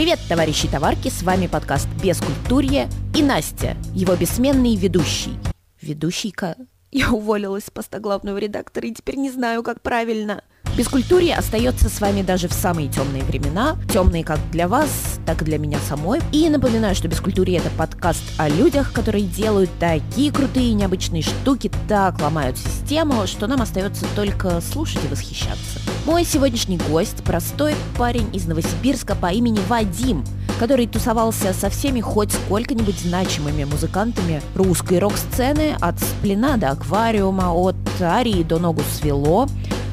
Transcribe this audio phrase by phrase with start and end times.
[0.00, 5.34] Привет, товарищи товарки, с вами подкаст «Бескультурье» и Настя, его бессменный ведущий.
[5.82, 6.56] Ведущийка?
[6.90, 10.42] Я уволилась с поста главного редактора и теперь не знаю, как правильно.
[10.76, 14.88] Бескультурье остается с вами даже в самые темные времена, темные как для вас,
[15.26, 16.20] так и для меня самой.
[16.32, 22.20] И напоминаю, что Бескультурье это подкаст о людях, которые делают такие крутые необычные штуки, так
[22.22, 25.80] ломают систему, что нам остается только слушать и восхищаться.
[26.06, 30.24] Мой сегодняшний гость– простой парень из Новосибирска по имени Вадим,
[30.58, 37.76] который тусовался со всеми хоть сколько-нибудь значимыми музыкантами русской рок-сцены от Сплина до Аквариума, от
[38.00, 39.46] Арии до Ногу свело,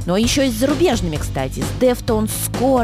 [0.07, 2.31] но еще и с зарубежными, кстати, с Deftones,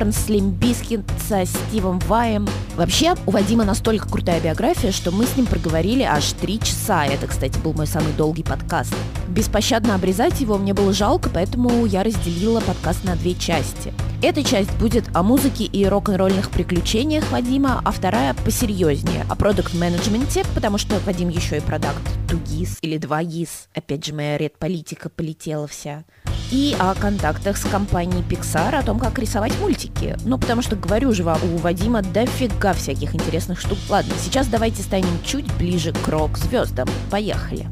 [0.10, 2.48] Slim Bizkit, со Стивом Ваем.
[2.76, 7.06] Вообще, у Вадима настолько крутая биография, что мы с ним проговорили аж три часа.
[7.06, 8.96] Это, кстати, был мой самый долгий подкаст.
[9.28, 13.94] Беспощадно обрезать его мне было жалко, поэтому я разделила подкаст на две части.
[14.24, 20.80] Эта часть будет о музыке и рок-н-ролльных приключениях Вадима, а вторая посерьезнее, о продукт-менеджменте, потому
[20.80, 23.50] что Вадим еще и продакт Тугис или 2GIS.
[23.76, 26.06] Опять же, моя редполитика полетела вся
[26.54, 30.16] и о контактах с компанией Pixar, о том, как рисовать мультики.
[30.24, 33.78] Ну, потому что, говорю же вам, у Вадима дофига всяких интересных штук.
[33.90, 36.88] Ладно, сейчас давайте станем чуть ближе к рок-звездам.
[37.12, 37.68] Поехали.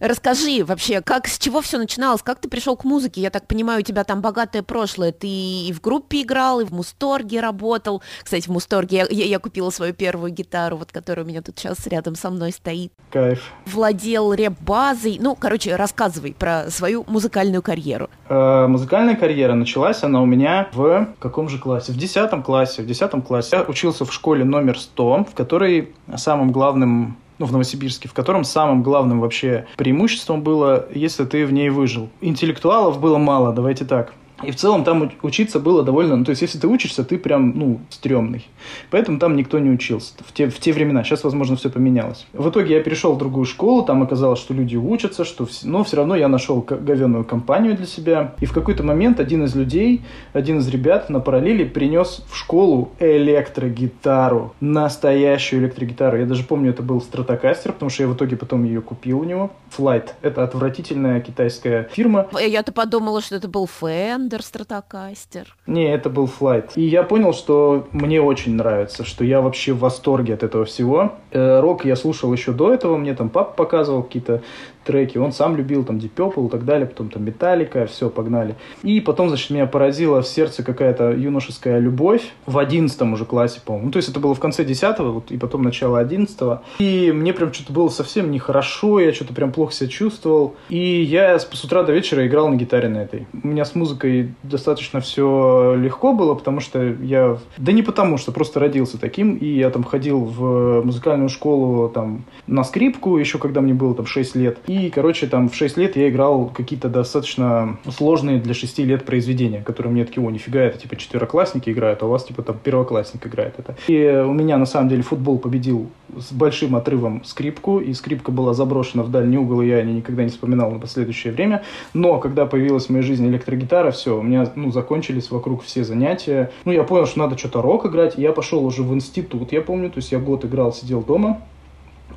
[0.00, 3.20] Расскажи вообще, как, с чего все начиналось, как ты пришел к музыке?
[3.20, 5.12] Я так понимаю, у тебя там богатое прошлое.
[5.12, 8.02] Ты и в группе играл, и в Мусторге работал.
[8.22, 11.58] Кстати, в Мусторге я, я, я купила свою первую гитару, вот которая у меня тут
[11.58, 12.92] сейчас рядом со мной стоит.
[13.10, 13.42] Кайф.
[13.66, 15.18] Владел реп-базой.
[15.20, 18.08] Ну, короче, рассказывай про свою музыкальную карьеру.
[18.28, 21.92] Э, музыкальная карьера началась она у меня в каком же классе?
[21.92, 22.82] В десятом классе.
[22.82, 27.52] В десятом классе я учился в школе номер 100, в которой самым главным ну, в
[27.52, 32.08] Новосибирске, в котором самым главным вообще преимуществом было, если ты в ней выжил.
[32.20, 34.12] Интеллектуалов было мало, давайте так.
[34.42, 36.16] И в целом там учиться было довольно...
[36.16, 38.46] Ну, то есть, если ты учишься, ты прям, ну, стрёмный.
[38.90, 41.02] Поэтому там никто не учился в те, в те времена.
[41.02, 42.26] Сейчас, возможно, все поменялось.
[42.32, 45.46] В итоге я перешел в другую школу, там оказалось, что люди учатся, что...
[45.46, 45.64] Вс...
[45.64, 48.34] Но все равно я нашел говенную компанию для себя.
[48.40, 50.02] И в какой-то момент один из людей,
[50.32, 54.54] один из ребят на параллели принес в школу электрогитару.
[54.60, 56.18] Настоящую электрогитару.
[56.18, 59.24] Я даже помню, это был Стратокастер, потому что я в итоге потом ее купил у
[59.24, 59.50] него.
[59.76, 60.10] Flight.
[60.22, 62.28] Это отвратительная китайская фирма.
[62.40, 65.46] Я-то подумала, что это был фэн Fender Stratocaster.
[65.66, 66.72] Не, это был Flight.
[66.76, 71.14] И я понял, что мне очень нравится, что я вообще в восторге от этого всего.
[71.30, 74.42] Э, рок я слушал еще до этого, мне там папа показывал какие-то
[74.88, 75.18] треки.
[75.18, 78.54] Он сам любил там Deep Purple и так далее, потом там Металлика, все, погнали.
[78.82, 83.86] И потом, значит, меня поразила в сердце какая-то юношеская любовь в одиннадцатом уже классе, по-моему.
[83.86, 86.62] Ну, то есть это было в конце десятого, вот, и потом начало одиннадцатого.
[86.78, 90.56] И мне прям что-то было совсем нехорошо, я что-то прям плохо себя чувствовал.
[90.70, 93.26] И я с, утра до вечера играл на гитаре на этой.
[93.42, 97.36] У меня с музыкой достаточно все легко было, потому что я...
[97.58, 102.24] Да не потому, что просто родился таким, и я там ходил в музыкальную школу там
[102.46, 104.58] на скрипку, еще когда мне было там 6 лет.
[104.66, 109.04] И и, короче, там в 6 лет я играл какие-то достаточно сложные для 6 лет
[109.04, 112.58] произведения, которые мне такие, о, нифига, это типа четвероклассники играют, а у вас типа там
[112.62, 113.76] первоклассник играет это.
[113.86, 118.54] И у меня на самом деле футбол победил с большим отрывом скрипку, и скрипка была
[118.54, 121.62] заброшена в дальний угол, и я о ней никогда не вспоминал на последующее время.
[121.94, 126.50] Но когда появилась в моей жизни электрогитара, все, у меня, ну, закончились вокруг все занятия.
[126.64, 129.60] Ну, я понял, что надо что-то рок играть, и я пошел уже в институт, я
[129.60, 131.40] помню, то есть я год играл, сидел дома,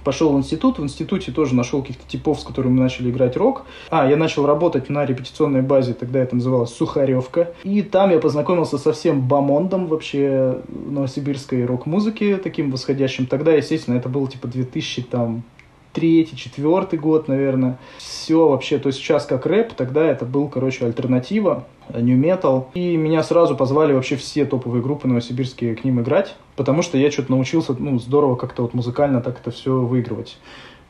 [0.03, 3.65] пошел в институт, в институте тоже нашел каких-то типов, с которыми мы начали играть рок.
[3.89, 7.53] А, я начал работать на репетиционной базе, тогда это называлось Сухаревка.
[7.63, 13.25] И там я познакомился со всем бомондом вообще новосибирской рок-музыки, таким восходящим.
[13.25, 15.43] Тогда, естественно, это был типа 2000 там
[15.93, 17.77] третий, четвертый год, наверное.
[17.97, 22.65] Все вообще, то есть сейчас как рэп, тогда это был, короче, альтернатива, new metal.
[22.73, 27.11] И меня сразу позвали вообще все топовые группы новосибирские к ним играть, потому что я
[27.11, 30.37] что-то научился, ну, здорово как-то вот музыкально так это все выигрывать.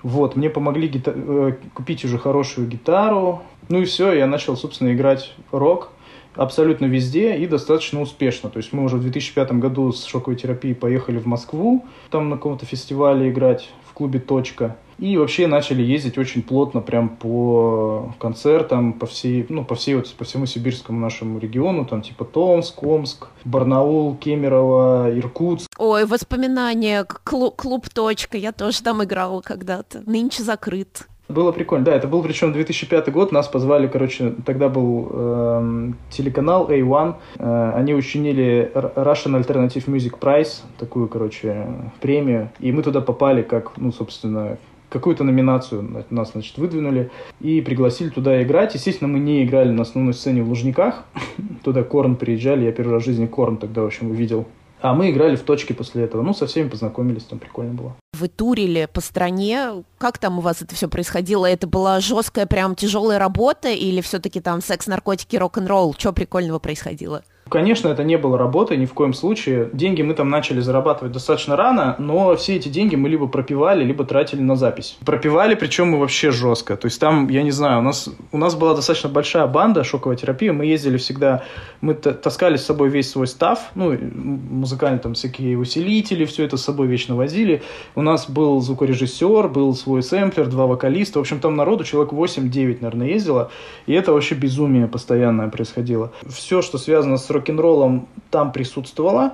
[0.04, 3.44] Вот, мне помогли гита- э, купить уже хорошую гитару.
[3.70, 5.92] Ну и все, я начал, собственно, играть рок
[6.36, 8.50] абсолютно везде и достаточно успешно.
[8.50, 12.38] То есть мы уже в 2005 году с шоковой терапией поехали в Москву, там на
[12.38, 14.78] каком-то фестивале играть в клубе «Точка».
[15.02, 20.14] И вообще начали ездить очень плотно прям по концертам по всей, ну, по всей, вот,
[20.14, 25.68] по всему сибирскому нашему региону, там типа Томск, Омск, Барнаул, Кемерово, Иркутск.
[25.80, 31.08] Ой, воспоминания, клуб, клуб «Точка», я тоже там играла когда-то, нынче закрыт.
[31.28, 36.70] Было прикольно, да, это был причем 2005 год, нас позвали, короче, тогда был э, телеканал
[36.70, 41.68] A1, э, они учинили Russian Alternative Music Prize, такую, короче,
[42.02, 44.58] премию, и мы туда попали как, ну, собственно,
[44.92, 47.10] какую-то номинацию нас, значит, выдвинули
[47.40, 48.76] и пригласили туда играть.
[48.76, 51.06] Естественно, мы не играли на основной сцене в Лужниках.
[51.64, 54.46] Туда Корн приезжали, я первый раз в жизни Корн тогда, в общем, увидел.
[54.82, 56.24] А мы играли в точке после этого.
[56.24, 57.96] Ну, со всеми познакомились, там прикольно было.
[58.20, 59.84] Вы турили по стране.
[59.98, 61.46] Как там у вас это все происходило?
[61.46, 65.96] Это была жесткая, прям тяжелая работа или все-таки там секс, наркотики, рок-н-ролл?
[65.98, 67.24] Что прикольного происходило?
[67.52, 69.70] Конечно, это не было работой ни в коем случае.
[69.74, 74.06] Деньги мы там начали зарабатывать достаточно рано, но все эти деньги мы либо пропивали, либо
[74.06, 74.98] тратили на запись.
[75.06, 76.78] Пропивали, причем мы вообще жестко.
[76.78, 80.16] То есть там, я не знаю, у нас, у нас была достаточно большая банда шоковой
[80.16, 80.50] терапии.
[80.50, 81.44] Мы ездили всегда,
[81.82, 86.64] мы таскали с собой весь свой став, ну, музыкальные там всякие усилители, все это с
[86.64, 87.64] собой вечно возили.
[87.96, 91.20] У нас был звукорежиссер, был свой сэмплер, два вокалиста.
[91.20, 93.52] В общем, там народу человек 8-9, наверное, ездило.
[93.88, 96.14] И это вообще безумие постоянное происходило.
[96.26, 99.34] Все, что связано с рок-н-роллом там присутствовала.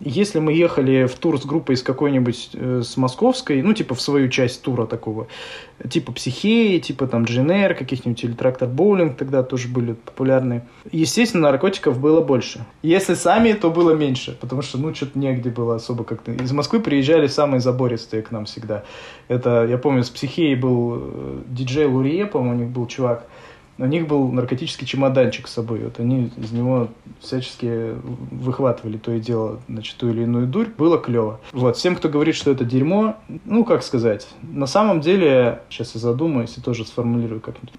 [0.00, 4.00] Если мы ехали в тур с группой из какой-нибудь, э, с московской, ну, типа в
[4.00, 5.28] свою часть тура такого,
[5.88, 10.62] типа Психеи, типа там GNR, каких-нибудь или Трактор Боулинг тогда тоже были популярны.
[10.90, 12.66] Естественно, наркотиков было больше.
[12.82, 16.32] Если сами, то было меньше, потому что, ну, что-то негде было особо как-то.
[16.32, 18.82] Из Москвы приезжали самые забористые к нам всегда.
[19.28, 23.26] Это, я помню, с Психеей был э, диджей Лурие, по-моему, у них был чувак,
[23.78, 25.80] у них был наркотический чемоданчик с собой.
[25.84, 26.88] Вот они из него
[27.20, 27.94] всячески
[28.30, 30.68] выхватывали то и дело, значит, ту или иную дурь.
[30.76, 31.40] Было клево.
[31.52, 36.00] Вот, всем, кто говорит, что это дерьмо, ну, как сказать, на самом деле, сейчас я
[36.00, 37.74] задумаюсь и тоже сформулирую как-нибудь.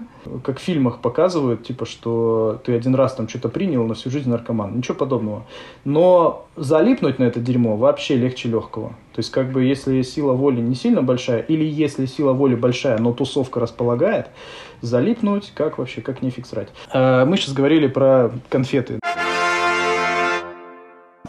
[0.44, 4.28] Как в фильмах показывают, типа, что ты один раз там что-то принял, на всю жизнь
[4.28, 4.76] наркоман.
[4.76, 5.46] Ничего подобного.
[5.84, 8.90] Но залипнуть на это дерьмо вообще легче легкого.
[9.12, 12.98] То есть, как бы, если сила воли не сильно большая, или если сила воли большая,
[12.98, 14.28] но тусовка располагает,
[14.80, 16.68] залипнуть, как вообще, как нефиг срать.
[16.92, 18.98] А, мы сейчас говорили про конфеты.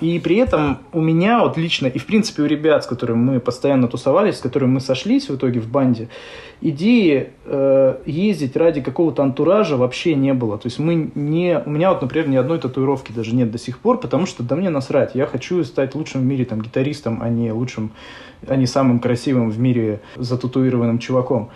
[0.02, 3.40] И при этом у меня вот лично, и в принципе у ребят, с которыми мы
[3.40, 6.08] постоянно тусовались, с которыми мы сошлись в итоге в банде,
[6.62, 10.58] идеи э, ездить ради какого-то антуража вообще не было.
[10.58, 11.62] То есть мы не...
[11.66, 14.56] У меня вот, например, ни одной татуировки даже нет до сих пор, потому что да
[14.56, 15.16] мне насрать.
[15.16, 17.92] Я хочу стать лучшим в мире там гитаристом, а не лучшим,
[18.48, 21.50] а не самым красивым в мире зататуированным чуваком.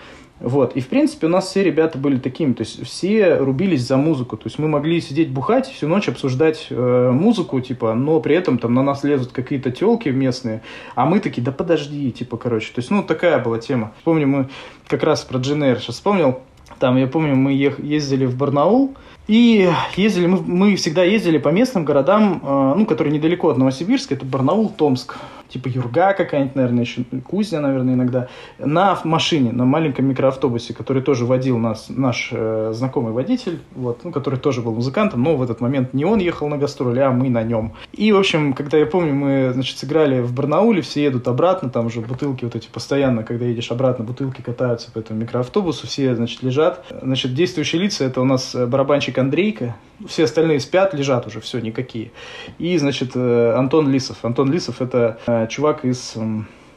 [0.43, 0.75] Вот.
[0.75, 2.51] И, в принципе, у нас все ребята были такими.
[2.51, 4.35] То есть, все рубились за музыку.
[4.35, 8.57] То есть, мы могли сидеть бухать, всю ночь обсуждать э, музыку, типа, но при этом
[8.57, 10.61] там на нас лезут какие-то телки местные,
[10.95, 12.73] а мы такие, да подожди, типа, короче.
[12.73, 13.93] То есть, ну, такая была тема.
[14.03, 14.49] Помню, мы
[14.87, 16.39] как раз про Дженер сейчас вспомнил.
[16.77, 18.95] Там, я помню, мы ездили в Барнаул,
[19.27, 24.15] и ездили, мы, мы всегда ездили по местным городам, э, ну, которые недалеко от Новосибирска,
[24.15, 25.15] это Барнаул, Томск
[25.53, 28.27] типа Юрга какая-нибудь, наверное, еще Кузня, наверное, иногда,
[28.57, 34.11] на машине, на маленьком микроавтобусе, который тоже водил нас, наш э, знакомый водитель, вот, ну,
[34.11, 37.29] который тоже был музыкантом, но в этот момент не он ехал на гастроли, а мы
[37.29, 37.73] на нем.
[37.91, 41.85] И, в общем, когда я помню, мы, значит, сыграли в Барнауле, все едут обратно, там
[41.85, 46.41] уже бутылки вот эти постоянно, когда едешь обратно, бутылки катаются по этому микроавтобусу, все, значит,
[46.41, 46.83] лежат.
[47.01, 49.75] Значит, действующие лица, это у нас э, барабанщик Андрейка,
[50.07, 52.11] все остальные спят, лежат уже, все, никакие.
[52.59, 54.23] И, значит, э, Антон Лисов.
[54.23, 56.15] Антон Лисов это э, чувак из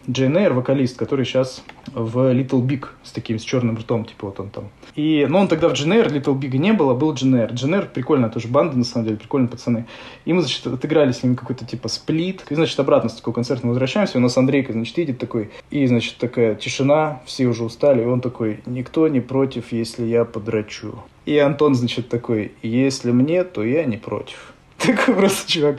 [0.08, 4.38] Джейн Эйр, вокалист, который сейчас в Little Big с таким, с черным ртом, типа вот
[4.38, 4.68] он там.
[4.94, 7.52] И, но он тогда в Джейн Эйр, Little Big не было, был Джейн Эйр.
[7.52, 9.86] Джейн Эйр прикольная тоже банда, на самом деле, прикольные пацаны.
[10.24, 12.44] И мы, значит, отыграли с ними какой-то типа сплит.
[12.50, 15.86] И, значит, обратно с такого концерта мы возвращаемся, у нас Андрейка, значит, едет такой, и,
[15.86, 21.02] значит, такая тишина, все уже устали, и он такой, никто не против, если я подрачу.
[21.24, 24.52] И Антон, значит, такой, если мне, то я не против.
[24.78, 25.78] Такой просто чувак.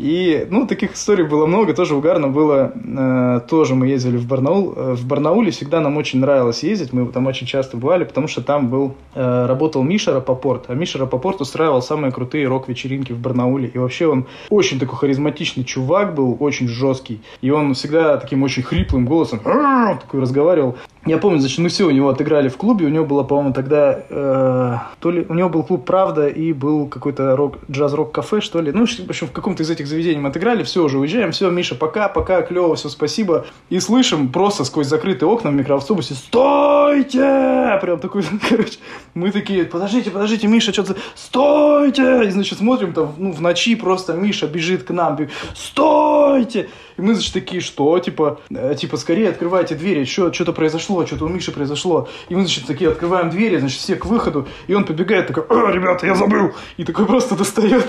[0.00, 2.72] И, ну, таких историй было много, тоже угарно было.
[2.74, 4.72] Э, тоже мы ездили в Барнаул.
[4.74, 8.40] Э, в Барнауле всегда нам очень нравилось ездить, мы там очень часто бывали, потому что
[8.40, 13.68] там был, э, работал Миша Рапопорт, а Миша Рапопорт устраивал самые крутые рок-вечеринки в Барнауле.
[13.68, 17.20] И вообще он очень такой харизматичный чувак был, очень жесткий.
[17.42, 20.76] И он всегда таким очень хриплым голосом такой разговаривал.
[21.06, 22.84] Я помню, значит, мы все у него отыграли в клубе.
[22.84, 26.88] У него было, по-моему, тогда э, то ли у него был клуб Правда и был
[26.88, 28.70] какой-то рок, джаз-рок кафе, что ли.
[28.70, 30.62] Ну, в общем, в каком-то из этих заведений мы отыграли.
[30.62, 31.32] Все, уже уезжаем.
[31.32, 33.46] Все, Миша, пока, пока, клево, все, спасибо.
[33.70, 38.78] И слышим просто сквозь закрытые окна в микроавтобусе «Стойте!» Прям такой, короче,
[39.14, 40.96] мы такие, подождите, подождите, Миша, что-то...
[41.14, 45.18] «Стойте!» И, значит, смотрим там, ну, в ночи просто Миша бежит к нам.
[45.54, 46.68] «Стойте!»
[47.00, 47.98] И мы, значит, такие, что?
[47.98, 52.08] Типа, э, типа, скорее открывайте двери, что, что-то произошло, что-то у Миши произошло.
[52.28, 55.72] И мы, значит, такие открываем двери, значит, все к выходу, и он побегает такой, «Э,
[55.72, 56.52] ребята, я забыл!
[56.76, 57.86] И такой просто достает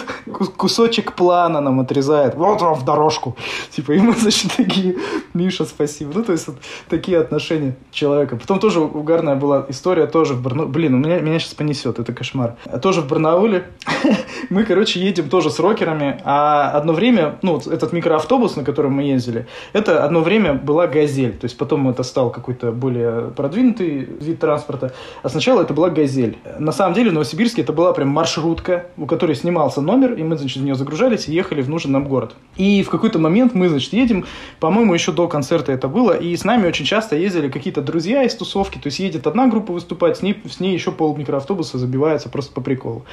[0.58, 3.36] кусочек плана нам отрезает, вот вам в дорожку.
[3.72, 4.96] Типа, и мы, значит, такие,
[5.34, 6.12] Миша, спасибо.
[6.16, 6.58] Ну, то есть, вот
[6.90, 8.36] такие отношения человека.
[8.36, 10.72] Потом тоже угарная была история, тоже в Барнауле.
[10.72, 12.56] Блин, у меня, меня сейчас понесет, это кошмар.
[12.82, 13.66] Тоже в Барнауле.
[14.50, 18.94] мы, короче, едем тоже с рокерами, а одно время, ну, этот микроавтобус микроавтобус, на котором
[18.94, 21.38] мы ездили, это одно время была «Газель».
[21.38, 22.91] То есть потом это стал какой-то более
[23.36, 24.94] продвинутый вид транспорта.
[25.24, 26.38] А сначала это была «Газель».
[26.60, 30.38] На самом деле в Новосибирске это была прям маршрутка, у которой снимался номер, и мы,
[30.38, 32.36] значит, в нее загружались и ехали в нужный нам город.
[32.56, 34.26] И в какой-то момент мы, значит, едем,
[34.60, 38.36] по-моему, еще до концерта это было, и с нами очень часто ездили какие-то друзья из
[38.36, 42.30] тусовки, то есть едет одна группа выступать, с ней, с ней еще пол микроавтобуса забивается
[42.30, 43.06] просто по приколу.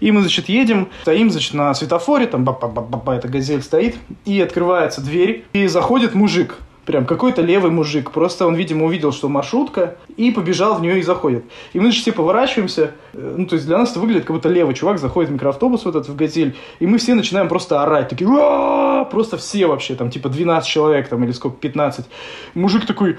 [0.00, 3.62] И мы, значит, едем, стоим, значит, на светофоре, там, ба ба ба ба эта газель
[3.62, 6.58] стоит, и открывается дверь, и заходит мужик,
[6.90, 8.10] прям какой-то левый мужик.
[8.10, 11.44] Просто он, видимо, увидел, что маршрутка, и побежал в нее и заходит.
[11.72, 14.48] И мы же все поворачиваемся, э, ну, то есть для нас это выглядит, как будто
[14.48, 18.08] левый чувак заходит в микроавтобус вот этот, в «Газель», и мы все начинаем просто орать,
[18.08, 22.06] такие, «Уа!» просто все вообще, там, типа, 12 человек, там, или сколько, 15.
[22.54, 23.18] Мужик такой,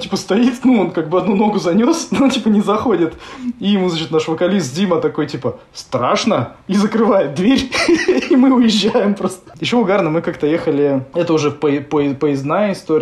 [0.00, 3.14] типа, стоит, ну, он как бы одну ногу занес, но, типа, не заходит.
[3.60, 7.70] И ему, значит, наш вокалист Дима такой, типа, страшно, и закрывает дверь,
[8.30, 9.52] и мы уезжаем просто.
[9.60, 12.93] Еще угарно, мы как-то ехали, это уже по по поездная история,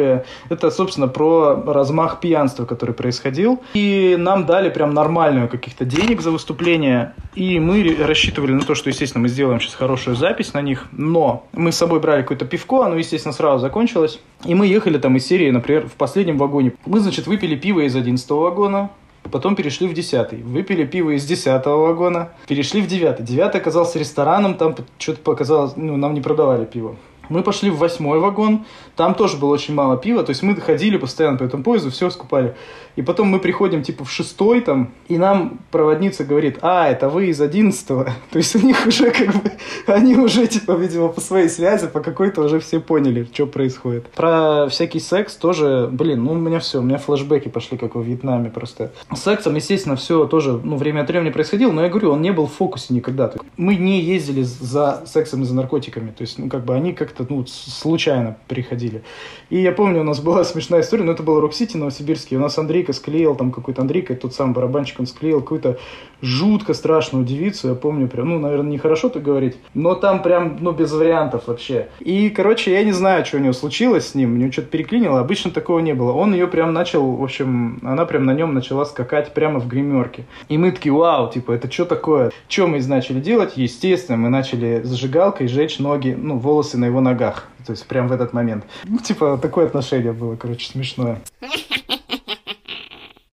[0.49, 3.62] это, собственно, про размах пьянства, который происходил.
[3.75, 8.88] И нам дали прям нормальную каких-то денег за выступление, и мы рассчитывали на то, что,
[8.90, 12.84] естественно, мы сделаем сейчас хорошую запись на них, но мы с собой брали какое-то пивко,
[12.84, 16.72] оно, естественно, сразу закончилось, и мы ехали там из серии, например, в последнем вагоне.
[16.87, 18.90] Мы, значит, выпили пиво из 11 вагона,
[19.30, 20.42] Потом перешли в десятый.
[20.42, 22.30] Выпили пиво из десятого вагона.
[22.49, 23.25] Перешли в девятый.
[23.25, 24.54] Девятый оказался рестораном.
[24.54, 25.76] Там что-то показалось...
[25.76, 26.96] Ну, нам не продавали пиво.
[27.29, 28.64] Мы пошли в восьмой вагон,
[28.97, 32.11] там тоже было очень мало пива, то есть мы ходили постоянно по этому поезду, все
[32.11, 32.57] скупали.
[32.96, 37.26] И потом мы приходим типа в шестой там, и нам проводница говорит, а, это вы
[37.26, 38.04] из одиннадцатого.
[38.30, 39.52] То есть у них уже как бы,
[39.87, 44.08] они уже типа, видимо, по своей связи, по какой-то уже все поняли, что происходит.
[44.11, 48.02] Про всякий секс тоже, блин, ну у меня все, у меня флешбеки пошли, как во
[48.02, 48.92] Вьетнаме просто.
[49.14, 52.32] С сексом, естественно, все тоже, ну, время от времени происходило, но я говорю, он не
[52.32, 53.32] был в фокусе никогда.
[53.56, 57.26] Мы не ездили за сексом и за наркотиками, то есть, ну, как бы они как-то,
[57.28, 59.02] ну, случайно приходили.
[59.50, 62.58] И я помню, у нас была смешная история, но это был Рок-Сити Новосибирский, у нас
[62.58, 65.78] Андрей Андрейка склеил, там какой-то Андрейка, тот самый барабанщик, он склеил какую-то
[66.20, 70.72] жутко страшную девицу, я помню, прям, ну, наверное, нехорошо так говорить, но там прям, ну,
[70.72, 71.88] без вариантов вообще.
[72.00, 75.20] И, короче, я не знаю, что у него случилось с ним, у него что-то переклинило,
[75.20, 76.12] обычно такого не было.
[76.12, 80.24] Он ее прям начал, в общем, она прям на нем начала скакать прямо в гримерке.
[80.48, 82.32] И мы такие, вау, типа, это что такое?
[82.48, 83.52] Что мы начали делать?
[83.56, 87.48] Естественно, мы начали зажигалкой жечь ноги, ну, волосы на его ногах.
[87.66, 88.64] То есть прям в этот момент.
[88.84, 91.20] Ну, типа, такое отношение было, короче, смешное.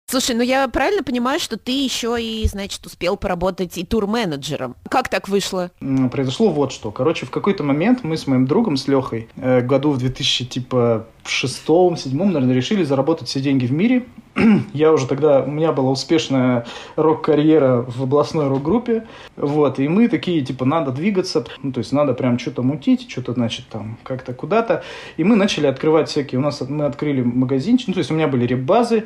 [0.09, 4.75] Слушай, ну я правильно понимаю, что ты еще и, значит, успел поработать и тур-менеджером.
[4.89, 5.69] Как так вышло?
[6.11, 6.89] Произошло вот что.
[6.89, 11.05] Короче, в какой-то момент мы с моим другом, с Лехой, э, году в 2000, типа,
[11.23, 14.07] шестом, седьмом, наверное, решили заработать все деньги в мире.
[14.73, 19.05] Я уже тогда, у меня была успешная рок-карьера в областной рок-группе,
[19.35, 23.33] вот, и мы такие, типа, надо двигаться, ну, то есть надо прям что-то мутить, что-то,
[23.33, 24.83] значит, там, как-то куда-то,
[25.17, 28.27] и мы начали открывать всякие, у нас, мы открыли магазинчик, ну, то есть у меня
[28.27, 29.05] были реп-базы,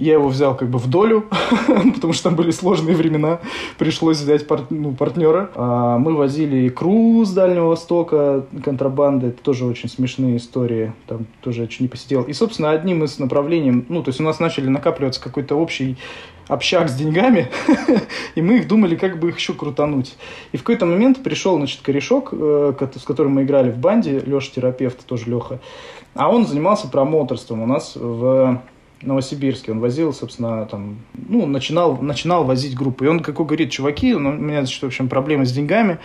[0.00, 1.26] я его взял как бы в долю,
[1.94, 3.40] потому что там были сложные времена,
[3.76, 5.50] пришлось взять пар, ну, партнера.
[5.54, 11.62] А мы возили икру с Дальнего Востока, контрабанды, это тоже очень смешные истории, там тоже
[11.62, 12.22] я чуть не посидел.
[12.22, 15.96] И, собственно, одним из направлений, ну, то есть у нас начали накапливаться какой-то общий
[16.48, 17.48] общак с деньгами,
[18.34, 20.16] и мы их думали, как бы их еще крутануть.
[20.52, 24.50] И в какой-то момент пришел, значит, корешок, э, с которым мы играли в банде, Леша
[24.54, 25.60] терапевт, тоже Леха,
[26.14, 28.60] а он занимался промоутерством у нас в
[29.02, 33.04] Новосибирске, он возил, собственно, там, ну, начинал, начинал возить группу.
[33.04, 35.98] И он какой говорит, чуваки, ну, у меня, значит, в общем, проблемы с деньгами,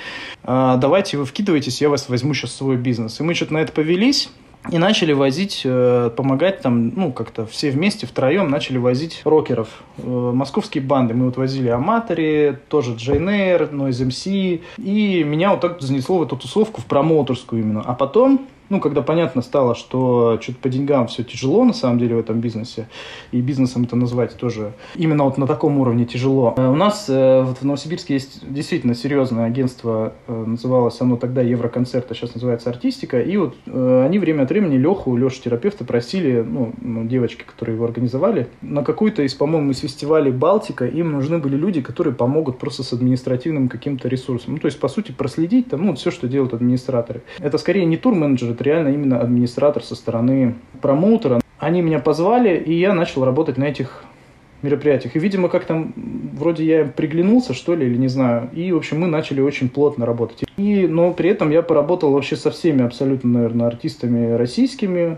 [0.43, 3.19] а, давайте вы вкидывайтесь, я вас возьму сейчас в свой бизнес.
[3.19, 4.29] И мы что-то на это повелись,
[4.69, 9.83] и начали возить, э, помогать там, ну, как-то все вместе, втроем начали возить рокеров.
[9.97, 11.13] Э, московские банды.
[11.13, 14.61] Мы вот возили Аматори, тоже JNR, Noise MC.
[14.77, 17.81] И меня вот так занесло в эту тусовку, в промоутерскую именно.
[17.85, 22.15] А потом ну, когда понятно стало, что что-то по деньгам все тяжело на самом деле
[22.15, 22.87] в этом бизнесе,
[23.31, 26.53] и бизнесом это назвать тоже именно вот на таком уровне тяжело.
[26.57, 31.41] Э, у нас э, вот в Новосибирске есть действительно серьезное агентство, э, называлось оно тогда
[31.41, 36.41] Евроконцерт, а сейчас называется Артистика, и вот они время от времени Леху, Лешу терапевта просили,
[36.41, 41.37] ну, ну, девочки, которые его организовали, на какой-то из, по-моему, из фестивалей Балтика им нужны
[41.37, 44.53] были люди, которые помогут просто с административным каким-то ресурсом.
[44.53, 47.21] Ну, то есть, по сути, проследить там, ну, все, что делают администраторы.
[47.39, 51.39] Это скорее не тур-менеджеры, это реально именно администратор со стороны промоутера.
[51.59, 54.03] Они меня позвали, и я начал работать на этих
[54.61, 55.15] мероприятиях.
[55.15, 55.93] И, видимо, как там,
[56.33, 58.49] вроде я приглянулся, что ли, или не знаю.
[58.53, 60.43] И, в общем, мы начали очень плотно работать.
[60.57, 65.17] И, но при этом я поработал вообще со всеми абсолютно, наверное, артистами российскими,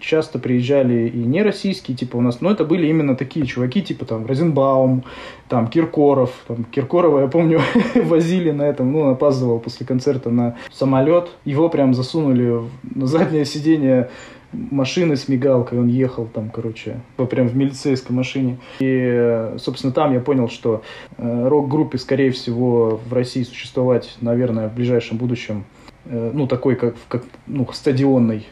[0.00, 4.04] часто приезжали и не российские, типа у нас, но это были именно такие чуваки, типа
[4.04, 5.04] там Розенбаум,
[5.48, 7.60] там Киркоров, там Киркорова, я помню,
[7.94, 12.62] возили на этом, ну, опаздывал после концерта на самолет, его прям засунули
[12.94, 14.10] на заднее сиденье
[14.54, 18.58] машины с мигалкой, он ехал там, короче, прям в милицейской машине.
[18.78, 20.82] И, собственно, там я понял, что
[21.16, 25.64] э, рок-группе, скорее всего, в России существовать, наверное, в ближайшем будущем,
[26.06, 28.46] э, ну, такой, как, как ну, стадионный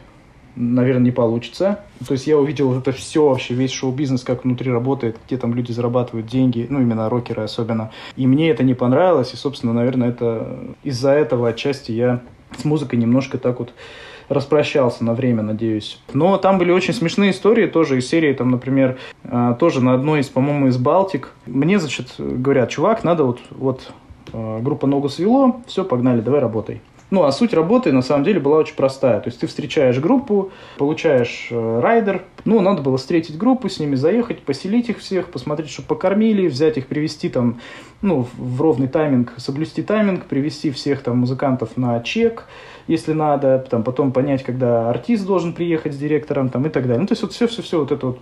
[0.55, 1.79] наверное, не получится.
[2.05, 5.71] То есть я увидел это все вообще, весь шоу-бизнес, как внутри работает, где там люди
[5.71, 7.91] зарабатывают деньги, ну, именно рокеры особенно.
[8.15, 12.21] И мне это не понравилось, и, собственно, наверное, это из-за этого отчасти я
[12.57, 13.73] с музыкой немножко так вот
[14.29, 15.99] распрощался на время, надеюсь.
[16.13, 20.21] Но там были очень смешные истории тоже из серии, там, например, э, тоже на одной
[20.21, 21.31] из, по-моему, из Балтик.
[21.45, 23.91] Мне, значит, говорят, чувак, надо вот, вот
[24.31, 26.81] э, группа ногу свело, все, погнали, давай работай.
[27.13, 29.19] Ну, а суть работы на самом деле была очень простая.
[29.19, 32.23] То есть ты встречаешь группу, получаешь э, райдер.
[32.43, 36.77] Ну, надо было встретить группу, с ними заехать, поселить их всех, посмотреть, чтобы покормили, взять
[36.77, 37.59] их, привести там,
[38.01, 42.47] ну, в ровный тайминг, соблюсти тайминг, привести всех там музыкантов на чек,
[42.87, 46.99] если надо, там, потом понять, когда артист должен приехать с директором там, и так далее.
[46.99, 48.19] Ну, то есть вот все-все-все, вот эта вот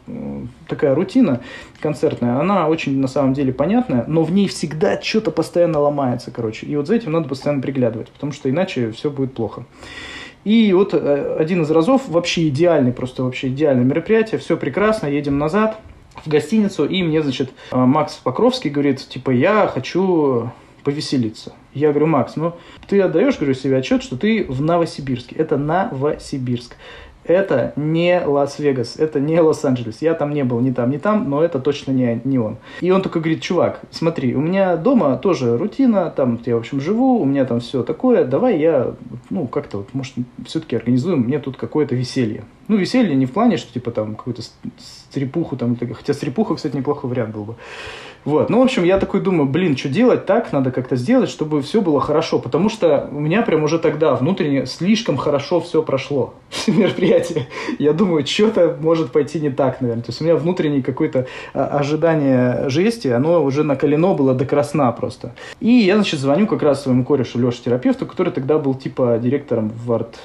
[0.67, 1.41] такая рутина
[1.79, 6.67] концертная, она очень на самом деле понятная, но в ней всегда что-то постоянно ломается, короче.
[6.67, 9.65] И вот за этим надо постоянно приглядывать, потому что иначе все будет плохо.
[10.43, 15.37] И вот э, один из разов, вообще идеальный, просто вообще идеальное мероприятие, все прекрасно, едем
[15.37, 15.79] назад
[16.25, 20.51] в гостиницу, и мне, значит, э, Макс Покровский говорит, типа, я хочу
[20.83, 21.53] повеселиться.
[21.73, 22.53] Я говорю, Макс, ну
[22.87, 25.35] ты отдаешь, говорю, себе отчет, что ты в Новосибирске.
[25.35, 26.75] Это Новосибирск.
[27.23, 30.01] Это не Лас-Вегас, это не Лос-Анджелес.
[30.01, 32.57] Я там не был ни там, ни там, но это точно не, не он.
[32.81, 36.81] И он такой говорит, чувак, смотри, у меня дома тоже рутина, там я, в общем,
[36.81, 38.93] живу, у меня там все такое, давай я,
[39.29, 40.13] ну, как-то вот, может,
[40.45, 42.43] все-таки организуем мне тут какое-то веселье.
[42.67, 44.41] Ну, веселье не в плане, что типа там какую-то
[44.77, 47.55] стрепуху, там, хотя стрепуха, кстати, неплохой вариант был бы.
[48.23, 48.49] Вот.
[48.49, 51.81] Ну, в общем, я такой думаю, блин, что делать так, надо как-то сделать, чтобы все
[51.81, 52.39] было хорошо.
[52.39, 56.33] Потому что у меня прям уже тогда внутренне слишком хорошо все прошло,
[56.67, 57.47] мероприятие.
[57.79, 60.03] Я думаю, что-то может пойти не так, наверное.
[60.03, 64.91] То есть у меня внутреннее какое-то а, ожидание жести, оно уже накалено было до красна
[64.91, 65.33] просто.
[65.59, 69.91] И я, значит, звоню как раз своему корешу Леше-терапевту, который тогда был типа директором в
[69.91, 70.19] арт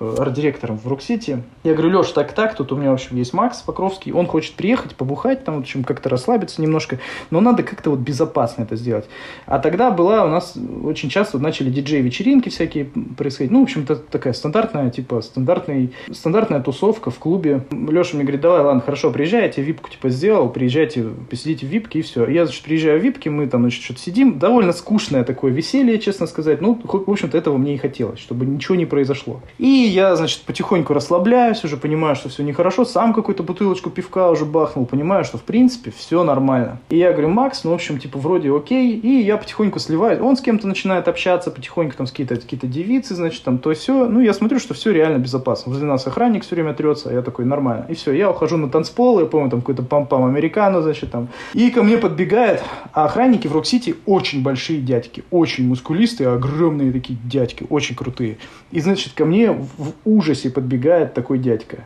[0.00, 1.42] арт-директором в Rock City.
[1.62, 4.94] Я говорю, Леш, так-так, тут у меня, в общем, есть Макс Покровский, он хочет приехать,
[4.94, 6.98] побухать, там, в общем, как-то расслабиться немножко,
[7.30, 9.06] но надо как-то вот безопасно это сделать.
[9.46, 12.86] А тогда была у нас очень часто начали диджей-вечеринки всякие
[13.16, 17.64] происходить, ну, в общем-то, такая стандартная, типа, стандартный, стандартная тусовка в клубе.
[17.70, 22.02] Леша мне говорит, давай, ладно, хорошо, приезжайте, випку, типа, сделал, приезжайте, посидите в випке, и
[22.02, 22.26] все.
[22.26, 26.26] Я, значит, приезжаю в випке, мы там, значит, что-то сидим, довольно скучное такое веселье, честно
[26.26, 29.40] сказать, ну, в общем-то, этого мне и хотелось, чтобы ничего не произошло.
[29.58, 34.44] И я, значит, потихоньку расслабляюсь, уже понимаю, что все нехорошо, сам какую-то бутылочку пивка уже
[34.44, 36.78] бахнул, понимаю, что, в принципе, все нормально.
[36.90, 40.20] И я говорю, Макс, ну, в общем, типа, вроде окей, и я потихоньку сливаюсь.
[40.20, 44.06] Он с кем-то начинает общаться, потихоньку там с какие-то какие девицы, значит, там то все.
[44.06, 45.72] Ну, я смотрю, что все реально безопасно.
[45.72, 47.86] Возле нас охранник все время трется, а я такой, нормально.
[47.88, 51.28] И все, я ухожу на танцпол, я помню, там какой-то пам-пам американо, значит, там.
[51.54, 57.18] И ко мне подбегает, а охранники в Рок-Сити очень большие дядьки, очень мускулистые, огромные такие
[57.24, 58.38] дядьки, очень крутые.
[58.70, 61.84] И, значит, ко мне в ужасе подбегает такой дядька.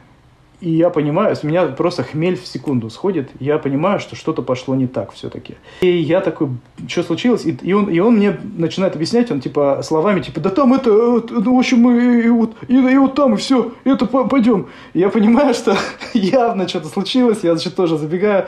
[0.60, 3.28] И я понимаю, с меня просто хмель в секунду сходит.
[3.38, 5.56] Я понимаю, что что-то пошло не так все-таки.
[5.82, 6.48] И я такой,
[6.88, 7.44] что случилось?
[7.44, 10.90] И, и, он, и он мне начинает объяснять, он типа словами, типа, да там это,
[10.90, 14.68] ну, в общем, мы и вот, и, и вот там, и все, это пойдем.
[14.94, 15.76] И я понимаю, что
[16.14, 18.46] явно что-то случилось, я, значит, тоже забегаю.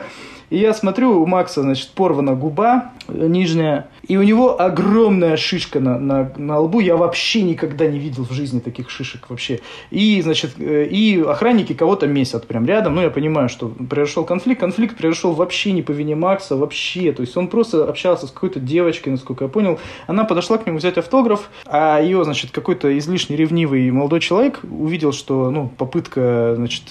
[0.49, 5.99] И я смотрю, у Макса, значит, порвана губа нижняя, и у него огромная шишка на,
[5.99, 6.79] на, на лбу.
[6.79, 9.59] Я вообще никогда не видел в жизни таких шишек вообще.
[9.91, 12.95] И, значит, э, и охранники кого-то месят прям рядом.
[12.95, 14.61] Ну, я понимаю, что произошел конфликт.
[14.61, 17.11] Конфликт произошел вообще не по вине Макса, вообще.
[17.11, 19.79] То есть он просто общался с какой-то девочкой, насколько я понял.
[20.07, 25.11] Она подошла к нему взять автограф, а ее, значит, какой-то излишне ревнивый молодой человек увидел,
[25.11, 26.83] что, ну, попытка, значит,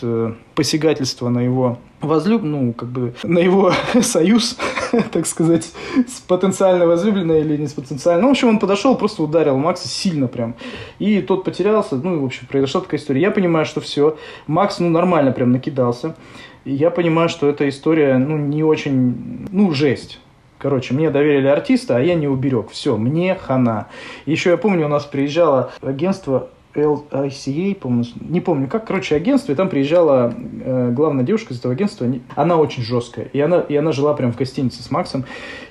[0.56, 4.58] посягательства на его возлюб, ну, как бы, на его союз,
[5.12, 5.70] так сказать,
[6.08, 8.22] с потенциально возлюбленной или не с потенциально.
[8.22, 10.56] Ну, в общем, он подошел, просто ударил Макса сильно прям.
[10.98, 13.20] И тот потерялся, ну, и, в общем, произошла такая история.
[13.20, 14.16] Я понимаю, что все.
[14.46, 16.16] Макс, ну, нормально прям накидался.
[16.64, 20.18] Я понимаю, что эта история, ну, не очень, ну, жесть.
[20.58, 22.70] Короче, мне доверили артиста, а я не уберег.
[22.70, 23.88] Все, мне хана.
[24.24, 29.54] Еще я помню, у нас приезжало агентство LICA, по-моему, не помню как, короче, агентство, и
[29.54, 33.92] там приезжала э, главная девушка из этого агентства, она очень жесткая, и она, и она
[33.92, 35.24] жила прям в гостинице с Максом.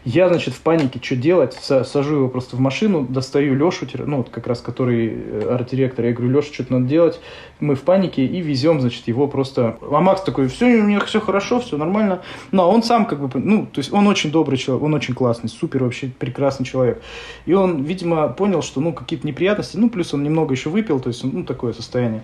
[0.04, 4.30] Я, значит, в панике, что делать, сажу его просто в машину, достаю Лешу, ну, вот
[4.30, 7.20] как раз который э, арт-директор, я говорю, Леша, что-то надо делать,
[7.60, 9.78] мы в панике и везем, значит, его просто...
[9.82, 12.22] А Макс такой, все, у меня все хорошо, все нормально.
[12.52, 14.94] Но ну, а он сам как бы, ну, то есть он очень добрый человек, он
[14.94, 17.02] очень классный, супер вообще прекрасный человек.
[17.46, 21.10] И он, видимо, понял, что, ну, какие-то неприятности, ну, плюс он немного еще выпил, то
[21.10, 22.24] есть, ну, такое состояние.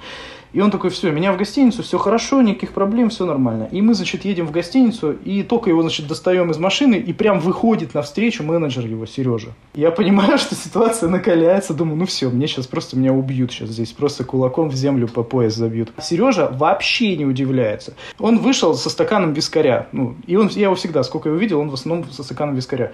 [0.53, 3.69] И он такой, все, меня в гостиницу, все хорошо, никаких проблем, все нормально.
[3.71, 7.39] И мы, значит, едем в гостиницу, и только его, значит, достаем из машины, и прям
[7.39, 9.49] выходит навстречу менеджер его, Сережа.
[9.73, 13.91] Я понимаю, что ситуация накаляется, думаю, ну все, мне сейчас просто меня убьют сейчас здесь,
[13.91, 15.91] просто кулаком в землю по пояс забьют.
[16.01, 17.93] Сережа вообще не удивляется.
[18.19, 21.69] Он вышел со стаканом вискаря, ну, и он, я его всегда, сколько его видел, он
[21.69, 22.91] в основном со стаканом вискаря.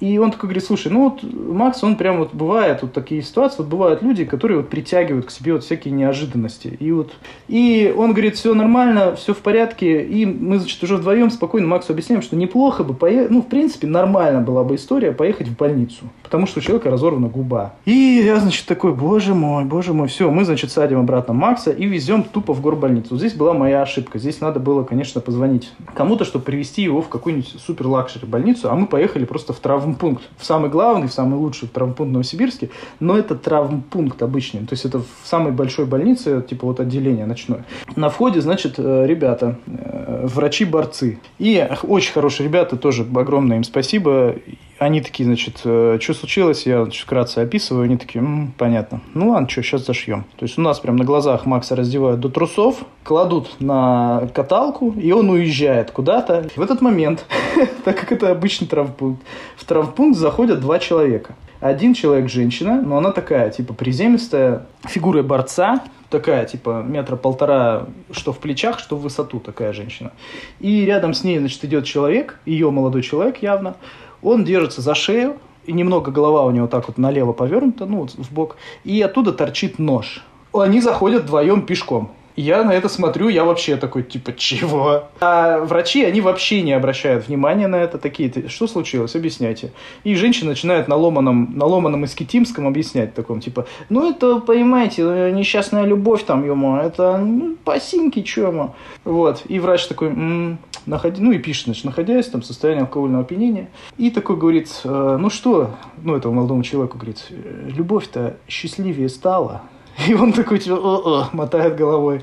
[0.00, 3.58] И он такой говорит, слушай, ну вот Макс, он прям вот бывает, вот такие ситуации,
[3.58, 6.76] вот бывают люди, которые вот притягивают к себе вот всякие неожиданности.
[6.86, 7.12] И вот,
[7.48, 11.92] и он говорит, все нормально, все в порядке, и мы, значит, уже вдвоем спокойно Максу
[11.92, 16.04] объясняем, что неплохо бы поехать, ну, в принципе, нормально была бы история поехать в больницу,
[16.22, 17.74] потому что у человека разорвана губа.
[17.86, 21.86] И я, значит, такой, боже мой, боже мой, все, мы, значит, садим обратно Макса и
[21.86, 23.16] везем тупо в горбольницу.
[23.16, 27.56] Здесь была моя ошибка, здесь надо было, конечно, позвонить кому-то, чтобы привезти его в какую-нибудь
[27.66, 31.66] супер luxury больницу, а мы поехали просто в травмпункт, в самый главный, в самый лучший
[31.66, 32.70] травмпункт в Новосибирске,
[33.00, 37.64] но это травмпункт обычный, то есть это в самой большой больнице, типа вот отделение ночное.
[37.94, 41.18] На входе, значит, э, ребята, э, врачи-борцы.
[41.38, 44.36] И очень хорошие ребята, тоже огромное им спасибо.
[44.78, 49.00] Они такие, значит, э, что случилось, я значит, вкратце описываю, они такие, М, понятно.
[49.14, 50.24] Ну ладно, что, сейчас зашьем.
[50.36, 55.12] То есть у нас прям на глазах Макса раздевают до трусов, кладут на каталку, и
[55.12, 56.48] он уезжает куда-то.
[56.56, 57.24] В этот момент,
[57.84, 59.22] так как это обычный травмпункт,
[59.56, 61.34] в травмпункт заходят два человека.
[61.60, 68.32] Один человек женщина, но она такая, типа, приземистая, фигура борца, такая, типа, метра полтора, что
[68.32, 70.12] в плечах, что в высоту такая женщина.
[70.60, 73.76] И рядом с ней, значит, идет человек, ее молодой человек явно,
[74.22, 78.12] он держится за шею, и немного голова у него так вот налево повернута, ну, вот
[78.12, 80.22] в бок, и оттуда торчит нож.
[80.52, 82.12] Они заходят вдвоем пешком.
[82.36, 85.04] Я на это смотрю, я вообще такой, типа, чего?
[85.20, 87.96] А врачи, они вообще не обращают внимания на это.
[87.98, 89.16] Такие, что случилось?
[89.16, 89.72] Объясняйте.
[90.04, 95.84] И женщина начинает на ломаном, на ломаном искитимском объяснять таком, типа, ну это, понимаете, несчастная
[95.84, 98.74] любовь там, ему, это ну, пасинки, чё.
[99.04, 99.42] Вот.
[99.48, 103.68] И врач такой, м-м, находи, ну и пишет, значит, находясь там в состоянии алкогольного опьянения.
[103.96, 105.70] И такой говорит, э, ну что,
[106.02, 109.62] ну этому молодому человеку говорит, любовь-то счастливее стала.
[110.08, 112.22] И он такой, типа, О -о", мотает головой.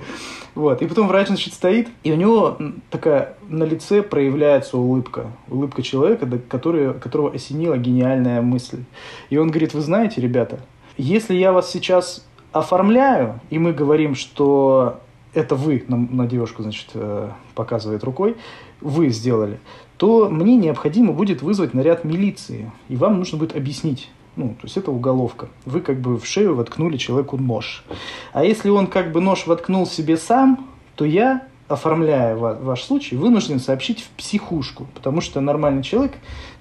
[0.55, 0.81] Вот.
[0.81, 2.57] И потом врач, значит, стоит, и у него
[2.91, 5.31] такая на лице проявляется улыбка.
[5.49, 8.83] Улыбка человека, который, которого осенила гениальная мысль.
[9.29, 10.59] И он говорит, вы знаете, ребята,
[10.97, 14.99] если я вас сейчас оформляю, и мы говорим, что
[15.33, 18.35] это вы, на, на девушку, значит, э, показывает рукой,
[18.79, 19.59] вы сделали,
[19.97, 24.77] то мне необходимо будет вызвать наряд милиции, и вам нужно будет объяснить, ну, то есть
[24.77, 25.47] это уголовка.
[25.65, 27.83] Вы как бы в шею воткнули человеку нож.
[28.31, 33.59] А если он как бы нож воткнул себе сам, то я, оформляя ваш случай, вынужден
[33.59, 36.13] сообщить в психушку, потому что нормальный человек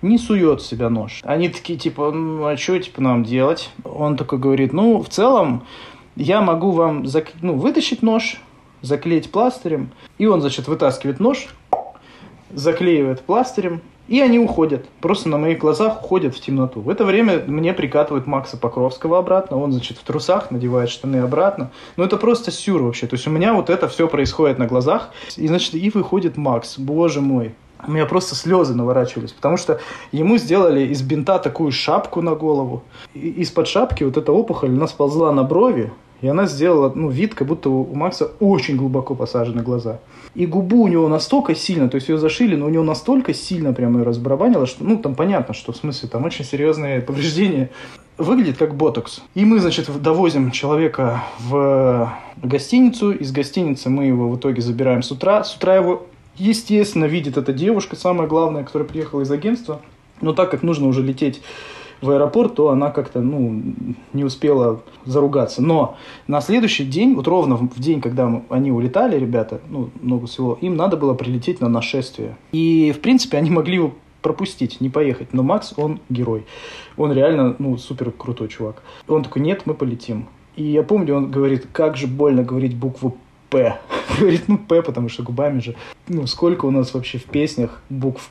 [0.02, 1.20] не сует в себя нож.
[1.24, 3.70] Они такие, типа, ну, а что, типа, нам делать?
[3.85, 5.64] Он такой говорит, ну, в целом,
[6.16, 7.32] я могу вам зак...
[7.40, 8.40] ну, вытащить нож,
[8.82, 11.48] заклеить пластырем, и он, значит, вытаскивает нож,
[12.50, 14.86] заклеивает пластырем, и они уходят.
[15.00, 16.80] Просто на моих глазах уходят в темноту.
[16.80, 19.56] В это время мне прикатывают Макса Покровского обратно.
[19.58, 21.70] Он, значит, в трусах надевает штаны обратно.
[21.96, 23.06] Ну, это просто сюр вообще.
[23.06, 25.10] То есть у меня вот это все происходит на глазах.
[25.36, 26.78] И, значит, и выходит Макс.
[26.78, 27.54] Боже мой.
[27.86, 29.80] У меня просто слезы наворачивались, потому что
[30.12, 32.84] ему сделали из бинта такую шапку на голову.
[33.12, 37.35] И из-под шапки вот эта опухоль, она сползла на брови, и она сделала ну, вид,
[37.35, 39.98] как будто у Макса очень глубоко посажены глаза.
[40.35, 43.74] И губу у него настолько сильно, то есть ее зашили, но у него настолько сильно
[43.74, 47.70] прямо ее разбарабанило, что, ну, там понятно, что в смысле там очень серьезные повреждения.
[48.18, 49.22] Выглядит как ботокс.
[49.35, 53.11] И мы, значит, довозим человека в гостиницу.
[53.11, 55.42] Из гостиницы мы его в итоге забираем с утра.
[55.42, 56.06] С утра его,
[56.37, 59.80] естественно, видит эта девушка, самая главная, которая приехала из агентства.
[60.20, 61.42] Но так как нужно уже лететь
[62.02, 63.62] в аэропорт, то она как-то ну,
[64.12, 65.62] не успела заругаться.
[65.62, 70.58] Но на следующий день, вот ровно в день, когда они улетали, ребята, ну, много всего,
[70.60, 72.36] им надо было прилететь на нашествие.
[72.50, 75.32] И, в принципе, они могли его пропустить, не поехать.
[75.32, 76.44] Но Макс, он герой.
[76.96, 78.82] Он реально, ну, супер крутой чувак.
[79.08, 80.28] Он такой, нет, мы полетим.
[80.56, 83.16] И я помню, он говорит, как же больно говорить букву
[83.48, 83.78] П.
[84.18, 85.74] Говорит, ну, П, потому что губами же.
[86.08, 88.30] Ну, сколько у нас вообще в песнях букв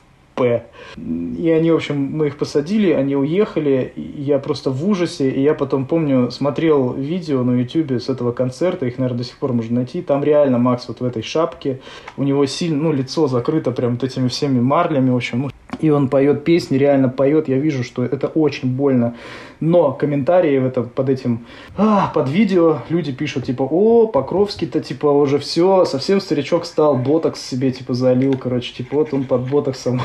[0.97, 5.53] И они, в общем, мы их посадили, они уехали, я просто в ужасе, и я
[5.53, 9.75] потом, помню, смотрел видео на ютюбе с этого концерта, их, наверное, до сих пор можно
[9.75, 11.79] найти, там реально Макс вот в этой шапке,
[12.17, 15.49] у него сильно, ну, лицо закрыто прям вот этими всеми марлями, в общем, ну,
[15.79, 19.15] и он поет песни, реально поет, я вижу, что это очень больно.
[19.59, 21.45] Но комментарии в этом, под этим,
[21.77, 27.41] а, под видео люди пишут, типа, о, Покровский-то, типа, уже все, совсем старичок стал, ботокс
[27.41, 30.01] себе, типа, залил, короче, типа, вот он под ботоксом.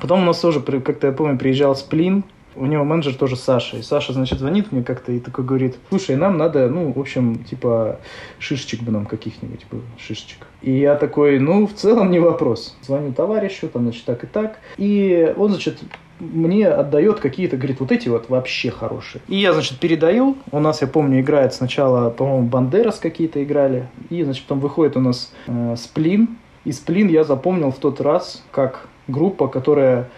[0.00, 2.24] Потом у нас тоже, как-то я помню, приезжал Сплин,
[2.58, 3.76] у него менеджер тоже Саша.
[3.76, 7.44] И Саша, значит, звонит мне как-то и такой говорит, слушай, нам надо, ну, в общем,
[7.44, 8.00] типа,
[8.38, 10.46] шишечек бы нам каких-нибудь бы, шишечек.
[10.62, 12.76] И я такой, ну, в целом не вопрос.
[12.82, 14.58] Звоню товарищу, там, значит, так и так.
[14.76, 15.78] И он, значит,
[16.18, 19.22] мне отдает какие-то, говорит, вот эти вот вообще хорошие.
[19.28, 20.36] И я, значит, передаю.
[20.50, 23.88] У нас, я помню, играет сначала, по-моему, Бандерас какие-то играли.
[24.10, 26.38] И, значит, потом выходит у нас э, Сплин.
[26.64, 30.08] И Сплин я запомнил в тот раз как группа, которая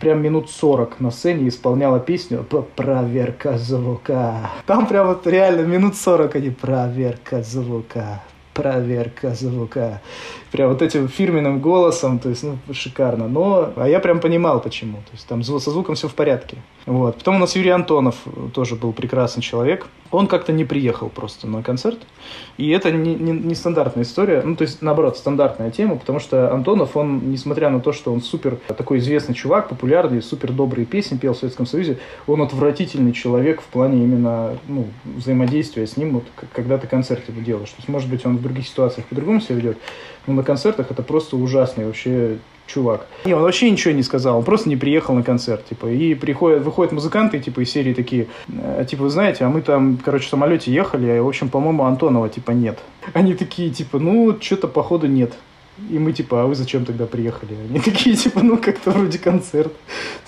[0.00, 2.44] прям минут 40 на сцене исполняла песню
[2.76, 4.50] «Проверка звука».
[4.66, 8.22] Там прям вот реально минут 40 они «Проверка звука,
[8.54, 10.00] проверка звука».
[10.50, 13.28] Прям вот этим фирменным голосом, то есть, ну, шикарно.
[13.28, 14.98] Но, а я прям понимал, почему.
[14.98, 16.56] То есть, там со звуком все в порядке.
[16.86, 17.16] Вот.
[17.16, 18.16] Потом у нас Юрий Антонов
[18.54, 19.86] тоже был прекрасный человек.
[20.10, 21.98] Он как-то не приехал просто на концерт.
[22.56, 24.42] И это не, не, не история.
[24.42, 28.22] Ну, то есть, наоборот, стандартная тема, потому что Антонов, он, несмотря на то, что он
[28.22, 33.60] супер такой известный чувак, популярный, супер добрые песни пел в Советском Союзе, он отвратительный человек
[33.60, 37.70] в плане именно ну, взаимодействия с ним, вот, когда ты концерт его делаешь.
[37.70, 39.78] То есть, может быть, он в других ситуациях по-другому себя ведет,
[40.26, 43.06] но на концертах это просто ужасный вообще чувак.
[43.24, 46.62] И он вообще ничего не сказал, он просто не приехал на концерт, типа, и приходят,
[46.62, 50.30] выходят музыканты, типа, из серии такие, э, типа, вы знаете, а мы там, короче, в
[50.30, 52.78] самолете ехали, а, в общем, по-моему, Антонова, типа, нет.
[53.14, 55.32] Они такие, типа, ну, что-то, походу, нет.
[55.90, 57.54] И мы типа, а вы зачем тогда приехали?
[57.68, 59.72] Они такие, типа, ну как-то вроде концерт.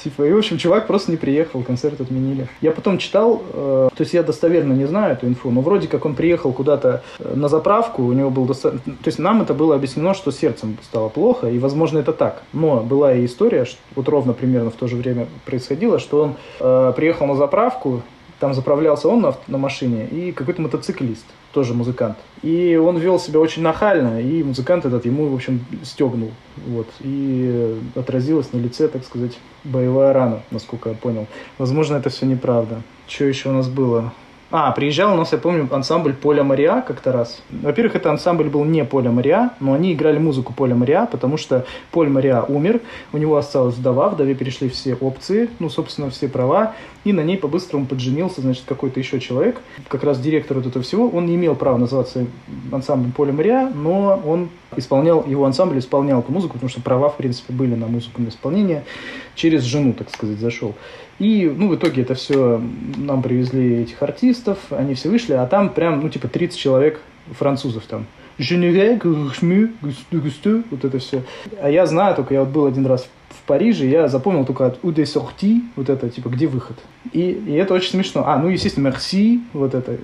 [0.03, 2.49] Типа, и в общем, чувак просто не приехал, концерт отменили.
[2.61, 6.05] Я потом читал, э, то есть я достоверно не знаю эту инфу, но вроде как
[6.05, 8.93] он приехал куда-то э, на заправку, у него был достаточно...
[8.95, 12.43] То есть нам это было объяснено, что сердцем стало плохо, и возможно это так.
[12.53, 16.35] Но была и история, что вот ровно примерно в то же время происходило, что он
[16.61, 18.03] э, приехал на заправку,
[18.41, 22.17] там заправлялся он на, на машине и какой-то мотоциклист, тоже музыкант.
[22.43, 26.31] И он вел себя очень нахально, и музыкант этот ему, в общем, стегнул.
[26.67, 26.89] Вот.
[27.01, 31.27] И отразилась на лице, так сказать, боевая рана, насколько я понял.
[31.59, 32.83] Возможно, это все неправда.
[33.07, 34.13] Что еще у нас было?
[34.53, 37.41] А, приезжал у нас, я помню, ансамбль Поля Мариа как-то раз.
[37.51, 41.67] Во-первых, это ансамбль был не Поля Мариа, но они играли музыку Поля Мариа, потому что
[41.93, 42.81] Поль Мариа умер,
[43.13, 47.37] у него осталась вдова, вдове перешли все опции, ну, собственно, все права, и на ней
[47.37, 51.09] по-быстрому подженился, значит, какой-то еще человек, как раз директор вот этого всего.
[51.09, 52.27] Он не имел права называться
[52.71, 57.17] ансамблем Поля Мариа, но он исполнял, его ансамбль исполнял эту музыку, потому что права, в
[57.17, 58.85] принципе, были на музыку на исполнение,
[59.35, 60.75] через жену, так сказать, зашел.
[61.19, 62.61] И, ну, в итоге это все,
[62.97, 67.01] нам привезли этих артистов, они все вышли, а там прям, ну, типа 30 человек
[67.33, 68.07] французов там.
[68.39, 71.25] Женевек, вот это все.
[71.61, 73.09] А я знаю, только я вот был один раз в
[73.47, 76.79] Париже, я запомнил только от «Où sorti», вот это, типа, где выход.
[77.13, 78.25] И, и это очень смешно.
[78.27, 79.99] А, ну, естественно, «Merci», вот это.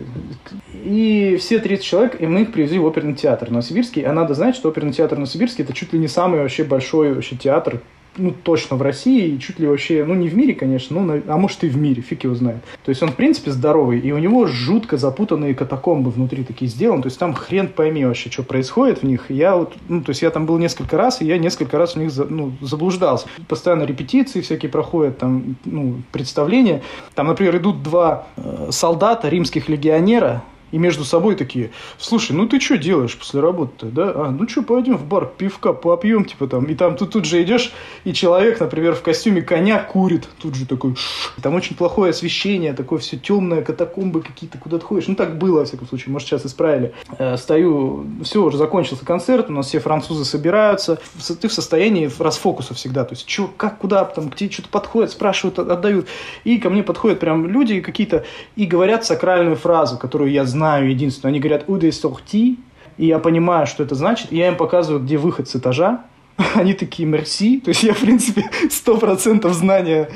[0.84, 4.02] И все 30 человек, и мы их привезли в оперный театр Новосибирский.
[4.02, 7.36] А надо знать, что оперный театр Новосибирский– это чуть ли не самый вообще большой вообще
[7.36, 7.80] театр
[8.18, 11.36] ну, точно в России, и чуть ли вообще, ну, не в мире, конечно, ну, а
[11.36, 12.62] может и в мире, фиг его знает.
[12.84, 17.02] То есть он, в принципе, здоровый, и у него жутко запутанные катакомбы внутри такие сделаны,
[17.02, 19.30] то есть там хрен пойми вообще, что происходит в них.
[19.30, 21.98] Я вот, ну, то есть я там был несколько раз, и я несколько раз в
[21.98, 23.28] них, ну, заблуждался.
[23.48, 26.82] Постоянно репетиции всякие проходят, там, ну, представления.
[27.14, 32.60] Там, например, идут два э, солдата, римских легионера, и между собой такие, слушай, ну ты
[32.60, 34.12] что делаешь после работы-то, да?
[34.14, 36.64] А, ну что, пойдем в бар, пивка попьем, типа там.
[36.64, 37.72] И там ты тут же идешь,
[38.04, 40.28] и человек, например, в костюме коня курит.
[40.40, 40.96] Тут же такой,
[41.40, 45.06] там очень плохое освещение, такое все темное, катакомбы какие-то, куда ты ходишь.
[45.06, 46.92] Ну так было, во всяком случае, может сейчас исправили.
[47.18, 50.98] Э, стою, все, уже закончился концерт, у нас все французы собираются.
[51.40, 53.04] Ты в состоянии расфокуса всегда.
[53.04, 56.08] То есть, что, как, куда, там, тебе что-то подходят, спрашивают, отдают.
[56.44, 58.24] И ко мне подходят прям люди какие-то
[58.56, 61.32] и говорят сакральную фразу, которую я знаю знаю единственное.
[61.32, 62.58] Они говорят «Уде сорти»,
[62.96, 66.04] и я понимаю, что это значит, и я им показываю, где выход с этажа.
[66.54, 67.60] Они такие «мерси».
[67.60, 70.08] То есть я, в принципе, сто процентов знания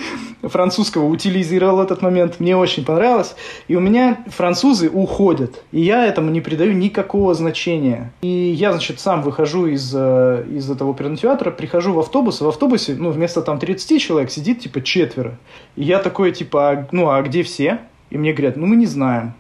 [0.43, 2.41] французского утилизировал этот момент.
[2.41, 3.37] Мне очень понравилось.
[3.69, 5.63] И у меня французы уходят.
[5.73, 8.13] И я этому не придаю никакого значения.
[8.23, 12.49] И я, значит, сам выхожу из, э, из этого оперного театра, прихожу в автобус, в
[12.49, 15.39] автобусе, ну, вместо там 30 человек сидит, типа, четверо.
[15.77, 17.81] И я такой, типа, «А, ну, а где все?
[18.09, 19.35] И мне говорят, ну, мы не знаем.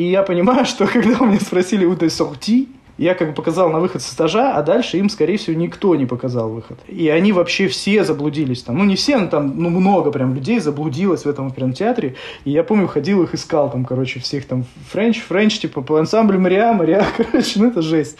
[0.00, 3.70] И я понимаю, что когда у меня спросили «Où de sortie?», Я как бы показал
[3.70, 6.78] на выход с этажа, а дальше им, скорее всего, никто не показал выход.
[6.86, 8.78] И они вообще все заблудились там.
[8.78, 12.14] Ну, не все, но там ну, много прям людей заблудилось в этом прям театре.
[12.46, 16.40] И я помню, ходил их искал там, короче, всех там French, French, типа по ансамблю
[16.40, 18.18] Мариа, Мариа, короче, ну это жесть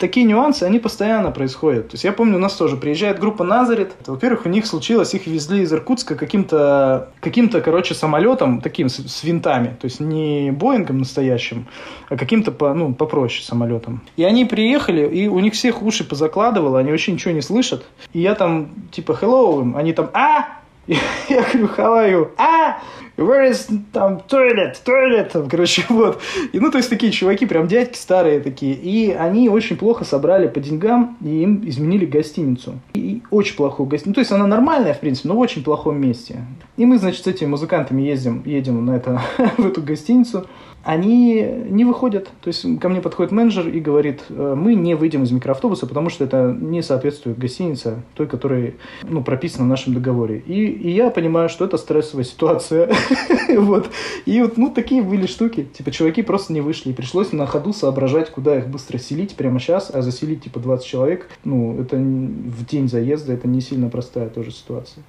[0.00, 1.88] такие нюансы, они постоянно происходят.
[1.88, 3.92] То есть я помню, у нас тоже приезжает группа Назарет.
[4.06, 9.22] Во-первых, у них случилось, их везли из Иркутска каким-то, каким-то, короче, самолетом, таким с, с
[9.22, 9.76] винтами.
[9.80, 11.66] То есть не Боингом настоящим,
[12.08, 14.00] а каким-то, по, ну, попроще самолетом.
[14.16, 17.84] И они приехали, и у них всех уши позакладывало, они вообще ничего не слышат.
[18.12, 20.59] И я там, типа, hello, они там, а!
[21.28, 22.30] Я говорю, how?
[22.36, 22.80] А!
[23.16, 24.76] Where is там toilet?
[24.82, 25.30] Toilet?
[25.30, 26.20] Там, короче, вот.
[26.52, 28.74] И, ну, то есть такие чуваки, прям дядьки старые такие.
[28.74, 32.80] И они очень плохо собрали по деньгам, и им изменили гостиницу.
[32.94, 34.10] И очень плохую гостиницу.
[34.10, 36.44] Ну, то есть она нормальная, в принципе, но в очень плохом месте.
[36.78, 39.20] И мы, значит, с этими музыкантами ездим, едем на это,
[39.58, 40.46] в эту гостиницу
[40.82, 42.30] они не выходят.
[42.40, 46.10] То есть ко мне подходит менеджер и говорит, «Э, мы не выйдем из микроавтобуса, потому
[46.10, 50.42] что это не соответствует гостинице, той, которая ну, прописана в нашем договоре.
[50.46, 52.90] И, и я понимаю, что это стрессовая ситуация.
[53.56, 53.90] вот.
[54.24, 55.68] И вот ну, такие были штуки.
[55.72, 56.90] Типа чуваки просто не вышли.
[56.90, 60.86] И пришлось на ходу соображать, куда их быстро селить прямо сейчас, а заселить типа 20
[60.86, 65.04] человек, ну, это в день заезда, это не сильно простая тоже ситуация.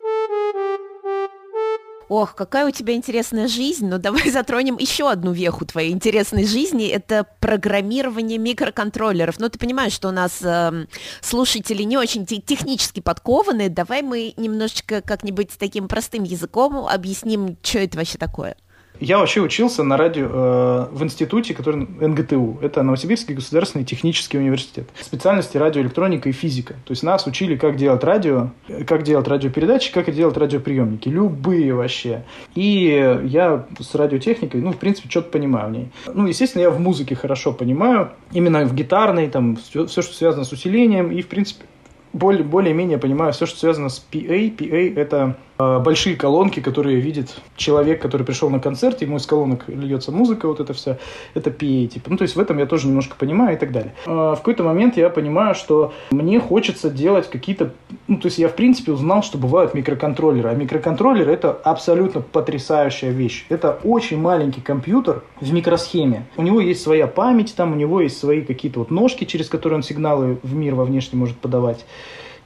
[2.11, 6.89] Ох, какая у тебя интересная жизнь, но давай затронем еще одну веху твоей интересной жизни,
[6.89, 9.39] это программирование микроконтроллеров.
[9.39, 10.87] Ну, ты понимаешь, что у нас э,
[11.21, 17.97] слушатели не очень технически подкованные, давай мы немножечко как-нибудь таким простым языком объясним, что это
[17.97, 18.57] вообще такое.
[19.01, 22.59] Я вообще учился на радио э, в институте, который НГТУ.
[22.61, 24.89] Это Новосибирский государственный технический университет.
[25.01, 26.75] Специальности радиоэлектроника и физика.
[26.85, 28.51] То есть нас учили, как делать радио,
[28.85, 31.09] как делать радиопередачи, как делать радиоприемники.
[31.09, 32.25] Любые вообще.
[32.53, 35.89] И я с радиотехникой, ну, в принципе, что-то понимаю в ней.
[36.13, 38.11] Ну, естественно, я в музыке хорошо понимаю.
[38.33, 41.11] Именно в гитарной, там, все, все что связано с усилением.
[41.11, 41.65] И, в принципе,
[42.13, 44.55] более, более-менее понимаю все, что связано с PA.
[44.55, 45.37] PA– это
[45.79, 50.59] большие колонки, которые видит человек, который пришел на концерт, ему из колонок льется музыка, вот
[50.59, 50.97] это все.
[51.33, 52.09] Это PA, типа.
[52.09, 53.93] Ну, то есть в этом я тоже немножко понимаю и так далее.
[54.05, 57.73] Э, в какой-то момент я понимаю, что мне хочется делать какие-то...
[58.07, 60.49] Ну, то есть я, в принципе, узнал, что бывают микроконтроллеры.
[60.49, 63.45] А микроконтроллер– это абсолютно потрясающая вещь.
[63.49, 66.25] Это очень маленький компьютер в микросхеме.
[66.37, 69.77] У него есть своя память, там у него есть свои какие-то вот ножки, через которые
[69.77, 71.85] он сигналы в мир во внешний может подавать.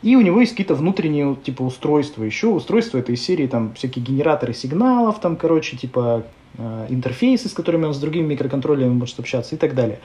[0.02, 2.24] И у него есть какие-то внутренние типа устройства.
[2.24, 6.26] Еще устройства этой серии, там всякие генераторы сигналов, там, короче, типа
[6.58, 10.00] Э, интерфейсы, с которыми он с другими микроконтроллерами может общаться и так далее.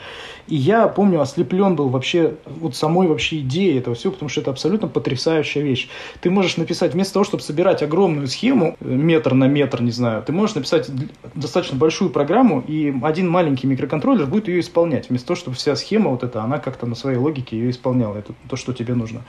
[0.48, 4.50] И я помню, ослеплен был вообще вот самой вообще идеей этого всего, потому что это
[4.50, 5.88] абсолютно потрясающая вещь.
[6.20, 10.22] Ты можешь написать, вместо того, чтобы собирать огромную схему, э, метр на метр, не знаю,
[10.24, 10.90] ты можешь написать
[11.34, 16.10] достаточно большую программу, и один маленький микроконтроллер будет ее исполнять, вместо того, чтобы вся схема
[16.10, 19.22] вот эта, она как-то на своей логике ее исполняла, это то, что тебе нужно.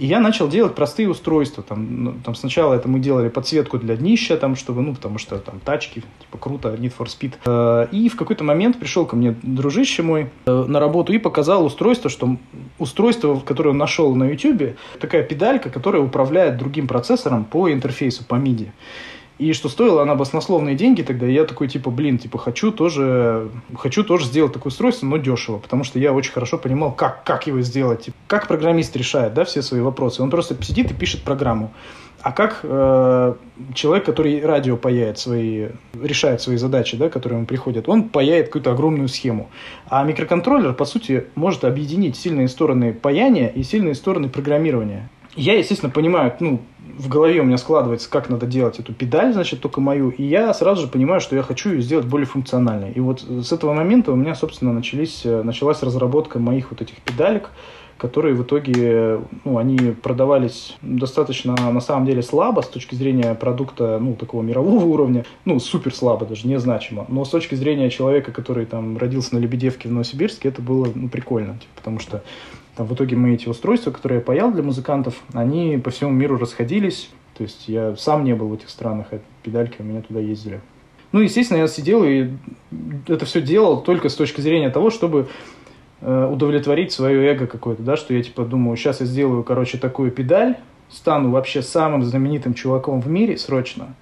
[0.00, 3.96] И я начал делать простые устройства, там, ну, там сначала это мы делали подсветку для
[3.96, 7.34] днища, там, чтобы, ну, потому что там тачки, типа, круто Need for Speed.
[7.44, 11.66] Э, и в какой-то момент пришел ко мне дружище мой э, на работу и показал
[11.66, 12.38] устройство, что
[12.78, 18.36] устройство, которое он нашел на YouTube, такая педалька, которая управляет другим процессором по интерфейсу, по
[18.36, 18.68] MIDI.
[19.40, 24.04] И что стоило она баснословные деньги тогда, я такой, типа, блин, типа, хочу тоже, хочу
[24.04, 27.62] тоже сделать такое устройство, но дешево, потому что я очень хорошо понимал, как, как его
[27.62, 30.22] сделать, типа, как программист решает, да, все свои вопросы.
[30.22, 31.72] Он просто сидит и пишет программу.
[32.20, 33.34] А как э,
[33.72, 38.72] человек, который радио паяет свои, решает свои задачи, да, которые ему приходят, он паяет какую-то
[38.72, 39.48] огромную схему.
[39.88, 45.08] А микроконтроллер, по сути, может объединить сильные стороны паяния и сильные стороны программирования.
[45.36, 46.60] Я, естественно, понимаю, ну,
[46.98, 50.52] в голове у меня складывается, как надо делать эту педаль, значит, только мою, и я
[50.52, 52.92] сразу же понимаю, что я хочу ее сделать более функциональной.
[52.92, 56.96] И вот с этого момента у меня, собственно, начались, э, началась разработка моих вот этих
[56.96, 57.50] педалек,
[57.96, 63.98] которые в итоге, ну, они продавались достаточно, на самом деле, слабо с точки зрения продукта,
[64.00, 67.04] ну, такого мирового уровня, ну, супер слабо даже, незначимо.
[67.08, 71.10] Но с точки зрения человека, который там родился на Лебедевке в Новосибирске, это было, ну,
[71.10, 72.22] прикольно, типа, потому что
[72.80, 76.38] там в итоге мы эти устройства, которые я паял для музыкантов, они по всему миру
[76.38, 80.20] расходились, то есть я сам не был в этих странах, а педальки у меня туда
[80.20, 80.60] ездили.
[81.12, 82.30] Ну, естественно, я сидел и
[83.06, 85.28] это все делал только с точки зрения того, чтобы
[86.02, 90.10] Э, удовлетворить свое эго какое-то, да, что я типа думаю, сейчас я сделаю, короче, такую
[90.10, 90.56] педаль,
[90.88, 93.94] стану вообще самым знаменитым чуваком в мире срочно,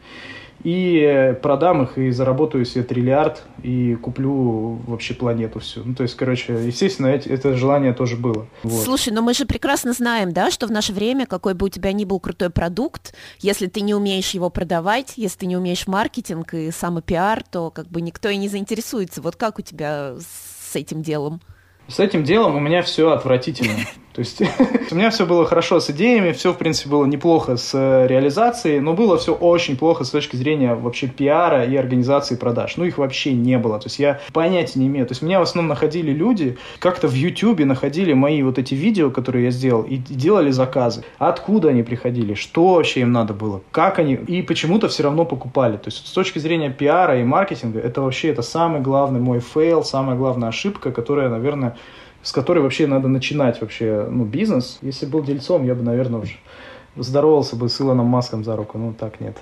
[0.64, 5.84] и продам их, и заработаю себе триллиард, и куплю вообще планету всю.
[5.84, 8.46] Ну, то есть, короче, естественно, это желание тоже было.
[8.62, 8.82] Вот.
[8.84, 11.92] Слушай, но мы же прекрасно знаем, да, что в наше время, какой бы у тебя
[11.92, 16.54] ни был крутой продукт, если ты не умеешь его продавать, если ты не умеешь маркетинг
[16.54, 19.22] и самопиар, то как бы никто и не заинтересуется.
[19.22, 20.14] Вот как у тебя
[20.70, 21.40] с этим делом?
[21.86, 23.74] С этим делом у меня все отвратительно.
[24.18, 24.42] То есть
[24.90, 28.80] у меня все было хорошо с идеями, все, в принципе, было неплохо с э, реализацией,
[28.80, 32.76] но было все очень плохо с точки зрения вообще пиара и организации продаж.
[32.76, 33.78] Ну, их вообще не было.
[33.78, 35.06] То есть я понятия не имею.
[35.06, 39.10] То есть меня в основном находили люди, как-то в YouTube находили мои вот эти видео,
[39.10, 41.04] которые я сделал, и делали заказы.
[41.18, 45.76] Откуда они приходили, что вообще им надо было, как они, и почему-то все равно покупали.
[45.76, 49.84] То есть с точки зрения пиара и маркетинга, это вообще это самый главный мой fail,
[49.84, 51.76] самая главная ошибка, которая, наверное,
[52.22, 54.78] с которой вообще надо начинать вообще ну, бизнес.
[54.82, 56.34] Если был дельцом, я бы, наверное, уже
[56.96, 58.78] здоровался бы с Илоном Маском за руку.
[58.78, 59.36] Ну, так нет.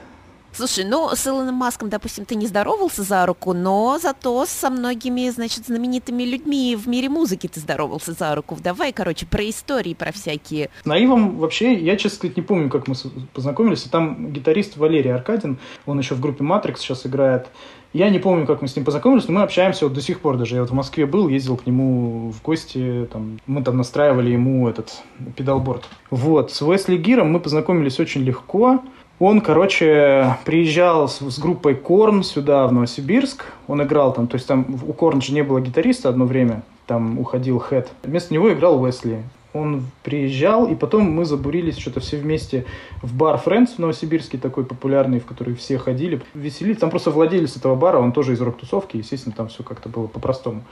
[0.57, 5.29] Слушай, ну, с Илоном Маском, допустим, ты не здоровался за руку, но зато со многими,
[5.29, 8.57] значит, знаменитыми людьми в мире музыки ты здоровался за руку.
[8.62, 10.70] Давай, короче, про истории, про всякие.
[10.83, 12.95] С Наивом вообще, я, честно сказать, не помню, как мы
[13.35, 13.83] познакомились.
[13.83, 17.49] Там гитарист Валерий Аркадин, он еще в группе Matrix сейчас играет.
[17.97, 20.36] Я не помню, как мы с ним познакомились, но мы общаемся вот до сих пор
[20.36, 20.57] даже.
[20.57, 24.68] Я вот в Москве был, ездил к нему в гости, там, мы там настраивали ему
[24.68, 25.01] этот
[25.34, 25.88] педалборд.
[26.11, 28.82] Вот, с Уэсли Гиром мы познакомились очень легко.
[29.18, 33.47] Он, короче, приезжал с, с группой Корн сюда, в Новосибирск.
[33.66, 37.18] Он играл там, то есть там у Корн же не было гитариста одно время, там
[37.18, 37.88] уходил Хэт.
[38.03, 39.22] Вместо него играл Уэсли
[39.57, 42.66] он приезжал, и потом мы забурились что-то все вместе
[43.02, 46.78] в бар Friends в Новосибирске, такой популярный, в который все ходили, веселились.
[46.78, 50.62] Там просто владелец этого бара, он тоже из рок-тусовки, естественно, там все как-то было по-простому.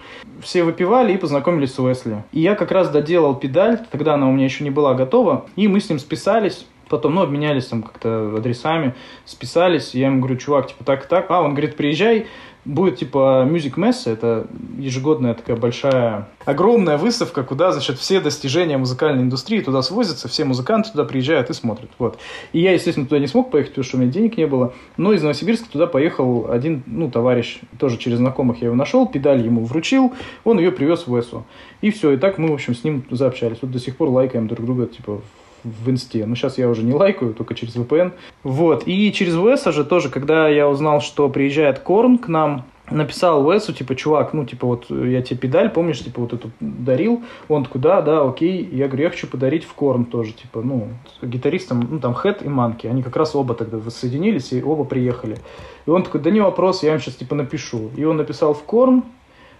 [0.41, 2.25] Все выпивали и познакомились с Уэсли.
[2.33, 5.69] И я как раз доделал педаль, тогда она у меня еще не была готова, и
[5.69, 9.95] мы с ним списались, Потом, ну, обменялись там как-то адресами, списались.
[9.95, 11.31] Я ему говорю, чувак, типа так и так.
[11.31, 12.27] А, он говорит, приезжай,
[12.65, 14.47] будет типа Music Mess, это
[14.79, 20.91] ежегодная такая большая, огромная выставка, куда, значит, все достижения музыкальной индустрии туда свозятся, все музыканты
[20.91, 22.19] туда приезжают и смотрят, вот.
[22.53, 25.13] И я, естественно, туда не смог поехать, потому что у меня денег не было, но
[25.13, 29.65] из Новосибирска туда поехал один, ну, товарищ, тоже через знакомых я его нашел, педаль ему
[29.65, 30.13] вручил,
[30.45, 31.45] он ее привез в ЭСУ.
[31.81, 33.59] И все, и так мы, в общем, с ним заобщались.
[33.61, 35.44] Вот до сих пор лайкаем друг друга, типа, в
[35.87, 36.27] инсте.
[36.27, 38.13] Но сейчас я уже не лайкаю, только через VPN.
[38.43, 38.85] Вот.
[38.87, 43.73] И через VS же тоже, когда я узнал, что приезжает Корн к нам, написал Уэсу,
[43.73, 47.23] типа, чувак, ну, типа, вот я тебе педаль, помнишь, типа, вот эту дарил?
[47.49, 48.69] Он такой, да, да, окей.
[48.71, 50.89] Я говорю, я хочу подарить в Корн тоже, типа, ну,
[51.23, 52.87] гитаристам, ну, там, Хэт и Манки.
[52.87, 55.39] Они как раз оба тогда воссоединились и оба приехали.
[55.87, 57.91] И он такой, да не вопрос, я им сейчас, типа, напишу.
[57.97, 59.03] И он написал в Корн,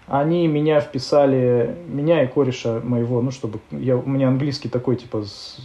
[0.07, 5.23] они меня вписали, меня и кореша моего, ну, чтобы, я, у меня английский такой, типа,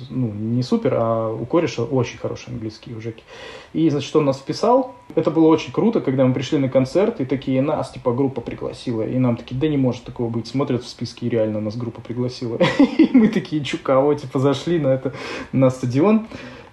[0.09, 3.22] ну, не супер, а у кореша очень хороший английский у.
[3.74, 4.95] И, значит, он нас вписал.
[5.14, 9.03] Это было очень круто, когда мы пришли на концерт, и такие, нас, типа, группа пригласила.
[9.03, 10.47] И нам такие, да не может такого быть.
[10.47, 12.59] Смотрят в списке, и реально нас группа пригласила.
[12.99, 15.12] И мы такие, чукаво, типа, зашли на это,
[15.53, 16.26] на стадион.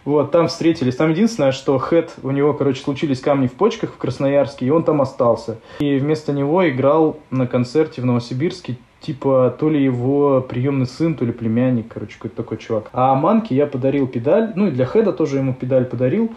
[0.08, 0.96] Вот, там встретились.
[0.96, 4.86] Там единственное, что Хэт, у него, короче, случились камни в почках в Красноярске, и он
[4.86, 5.58] там остался.
[5.80, 11.26] И вместо него играл на концерте в Новосибирске типа то ли его приемный сын, то
[11.26, 12.90] ли племянник, короче, какой-то такой чувак.
[12.94, 16.32] А Манке я подарил педаль, ну и для Хеда тоже ему педаль подарил.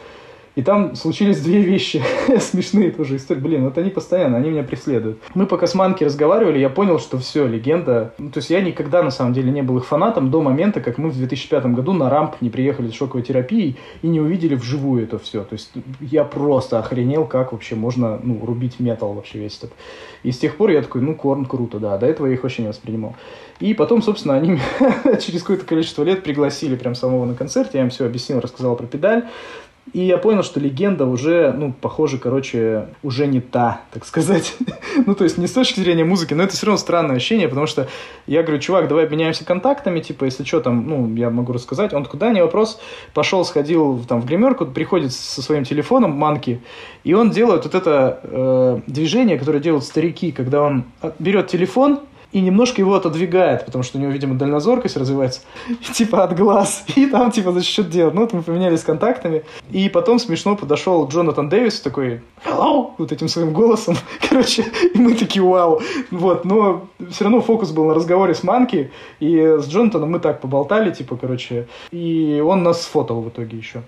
[0.57, 2.03] И там случились две вещи
[2.41, 3.41] смешные тоже истории.
[3.41, 5.19] Блин, вот они постоянно, они меня преследуют.
[5.35, 8.15] Мы пока с Манки разговаривали, я понял, что все, легенда.
[8.19, 10.99] Ну, то есть я никогда на самом деле не был их фанатом до момента, как
[10.99, 15.05] мы в 2005 году на рамп не приехали с шоковой терапией и не увидели вживую
[15.05, 15.45] это все.
[15.45, 15.71] То есть
[16.01, 19.73] я просто охренел, как вообще можно ну, рубить металл вообще весь этот.
[20.23, 21.97] И с тех пор я такой, ну, Корн круто, да.
[21.97, 23.15] До этого я их вообще не воспринимал.
[23.61, 24.59] И потом, собственно, они
[25.21, 27.75] через какое-то количество лет пригласили прям самого на концерт.
[27.75, 29.27] Я им все объяснил, рассказал про педаль.
[29.93, 34.55] И я понял, что легенда уже, ну, похоже, короче, уже не та, так сказать.
[35.07, 37.67] ну, то есть не с точки зрения музыки, но это все равно странное ощущение, потому
[37.67, 37.89] что
[38.27, 41.93] я говорю, чувак, давай обменяемся контактами, типа, если что там, ну, я могу рассказать.
[41.93, 42.81] Он такой, да, не вопрос.
[43.15, 46.61] Пошел, сходил там в гримерку, приходит со своим телефоном, манки,
[47.03, 50.85] и он делает вот это э, движение, которое делают старики, когда он
[51.19, 52.01] берет телефон,
[52.33, 55.41] и немножко его отодвигает, потому что у него, видимо, дальнозоркость развивается,
[55.95, 58.15] типа от глаз, и там, типа, за счет делать.
[58.15, 63.29] Ну, вот мы поменялись контактами, и потом смешно подошел Джонатан Дэвис такой, hello, вот этим
[63.29, 63.97] своим голосом,
[64.29, 64.65] короче,
[64.95, 69.57] и мы такие, вау, вот, но все равно фокус был на разговоре с Манки, и
[69.59, 73.83] с Джонатаном мы так поболтали, типа, короче, и он нас сфотал в итоге еще.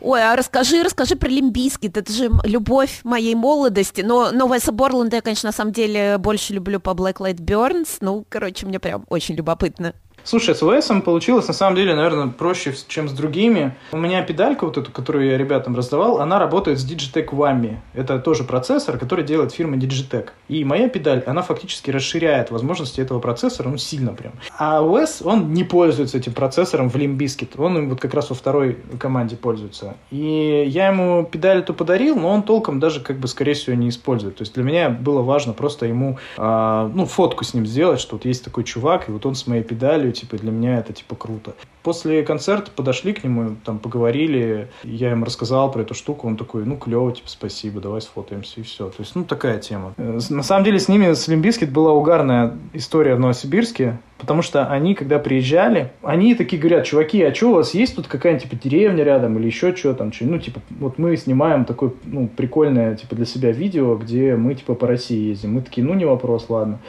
[0.00, 5.16] Ой, а расскажи, расскажи про Лимбийский, это же любовь моей молодости, но, но Веса Борланда
[5.16, 9.04] я, конечно, на самом деле больше люблю по Black Light Burns, ну, короче, мне прям
[9.08, 9.94] очень любопытно.
[10.24, 13.74] Слушай, с ОСом получилось на самом деле, наверное, проще, чем с другими.
[13.92, 17.76] У меня педалька вот эту, которую я ребятам раздавал, она работает с Digitec Whammy.
[17.94, 20.28] Это тоже процессор, который делает фирма Digitec.
[20.48, 24.32] И моя педаль, она фактически расширяет возможности этого процессора, ну, сильно прям.
[24.58, 27.60] А Wes, он не пользуется этим процессором в Limp Bizkit.
[27.60, 29.96] Он им вот как раз во второй команде пользуется.
[30.10, 33.88] И я ему педаль эту подарил, но он толком даже, как бы, скорее всего, не
[33.88, 34.36] использует.
[34.36, 38.16] То есть для меня было важно просто ему, э, ну, фотку с ним сделать, что
[38.16, 41.16] вот есть такой чувак, и вот он с моей педалью, типа, для меня это, типа,
[41.16, 41.54] круто.
[41.82, 46.64] После концерта подошли к нему, там, поговорили, я им рассказал про эту штуку, он такой,
[46.64, 48.88] ну, клево, типа, спасибо, давай сфотаемся, и все.
[48.88, 49.94] То есть, ну, такая тема.
[49.96, 54.42] Э, на самом деле, с ними, с Limp Bizkit была угарная история в Новосибирске, потому
[54.42, 58.50] что они, когда приезжали, они такие говорят, чуваки, а что у вас есть тут какая-нибудь,
[58.50, 62.28] типа, деревня рядом или еще что там, что, ну, типа, вот мы снимаем такое, ну,
[62.28, 65.54] прикольное, типа, для себя видео, где мы, типа, по России ездим.
[65.54, 66.80] Мы такие, ну, не вопрос, ладно.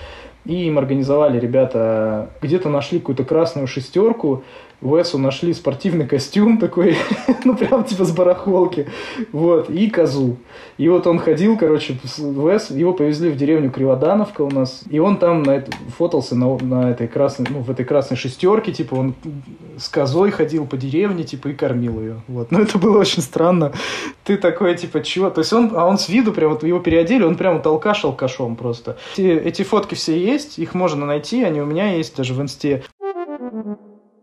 [0.50, 4.44] И им организовали ребята, где-то нашли какую-то красную шестерку,
[4.82, 6.96] в Эсу нашли спортивный костюм такой,
[7.44, 8.88] ну прям типа с барахолки,
[9.32, 10.38] вот, и козу.
[10.78, 15.00] И вот он ходил, короче, в Эс, его повезли в деревню Криводановка у нас, и
[15.00, 18.96] он там на это, фотался на, на этой красной, ну в этой красной шестерке, типа
[18.96, 19.16] он
[19.78, 22.52] с козой ходил по деревне, типа и кормил ее, вот.
[22.52, 23.74] Ну это было очень странно.
[24.24, 25.30] Ты такой, типа, чего?
[25.30, 28.06] То есть он, а он с виду прям вот его переодели, он прям вот алкаш
[28.06, 28.98] алкашом просто.
[29.18, 32.84] Эти, эти фотки все есть, их можно найти, они у меня есть даже в инсте.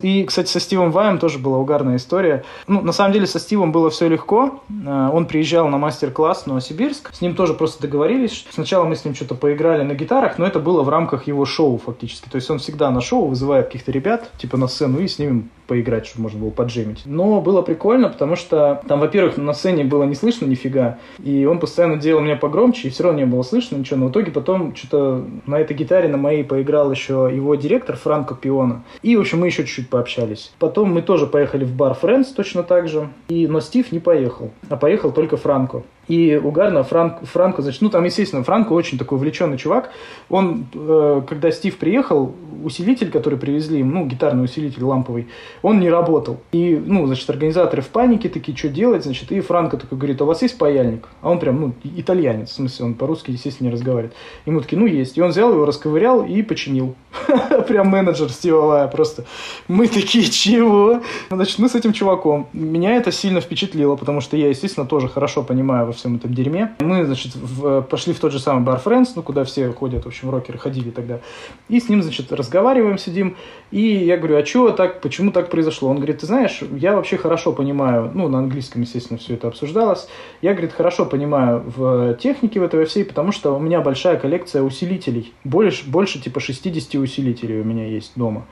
[0.06, 2.44] И, кстати, со Стивом Ваем тоже была угарная история.
[2.68, 4.62] Ну, на самом деле, со Стивом было все легко.
[4.86, 7.12] Э, он приезжал на мастер-класс в Новосибирск.
[7.12, 8.46] С ним тоже просто договорились.
[8.50, 11.78] Сначала мы с ним что-то поиграли на гитарах, но это было в рамках его шоу
[11.84, 12.28] фактически.
[12.28, 15.48] То есть он всегда на шоу вызывает каких-то ребят, типа на сцену, и с ними
[15.66, 17.02] поиграть, чтобы можно было поджимить.
[17.04, 21.58] Но было прикольно, потому что там, во-первых, на сцене было не слышно нифига, и он
[21.58, 24.00] постоянно делал меня погромче, и все равно не было слышно ничего.
[24.00, 28.34] Но в итоге потом что-то на этой гитаре на моей поиграл еще его директор Франко
[28.34, 28.84] Пиона.
[29.02, 30.52] И, в общем, мы еще чуть-чуть пообщались.
[30.58, 34.50] Потом мы тоже поехали в бар Friends точно так же, и, но Стив не поехал,
[34.68, 35.84] а поехал только Франко.
[36.08, 39.90] И угарно Франк, Франко, значит, ну там, естественно, Франко очень такой увлеченный чувак.
[40.28, 42.34] Он, э, когда Стив приехал,
[42.64, 45.28] усилитель, который привезли им, ну, гитарный усилитель ламповый,
[45.62, 46.40] он не работал.
[46.52, 50.24] И, ну, значит, организаторы в панике такие, что делать, значит, и Франко такой говорит, а
[50.24, 51.08] у вас есть паяльник?
[51.22, 54.14] А он прям, ну, итальянец, в смысле, он по-русски, естественно, не разговаривает.
[54.46, 55.18] Ему такие, ну, есть.
[55.18, 56.94] И он взял его, расковырял и починил.
[57.68, 59.24] Прям менеджер Стива просто.
[59.68, 61.02] Мы такие, чего?
[61.30, 62.48] Значит, мы с этим чуваком.
[62.52, 66.74] Меня это сильно впечатлило, потому что я, естественно, тоже хорошо понимаю всем этом дерьме.
[66.80, 70.08] Мы, значит, в, пошли в тот же самый бар Friends, ну, куда все ходят, в
[70.08, 71.20] общем, рокеры ходили тогда.
[71.68, 73.36] И с ним, значит, разговариваем, сидим.
[73.70, 75.90] И я говорю, а что так, почему так произошло?
[75.90, 80.08] Он говорит, ты знаешь, я вообще хорошо понимаю, ну, на английском, естественно, все это обсуждалось.
[80.42, 84.62] Я, говорит, хорошо понимаю в технике в этой всей, потому что у меня большая коллекция
[84.62, 85.32] усилителей.
[85.44, 88.46] Больше, больше типа 60 усилителей у меня есть дома.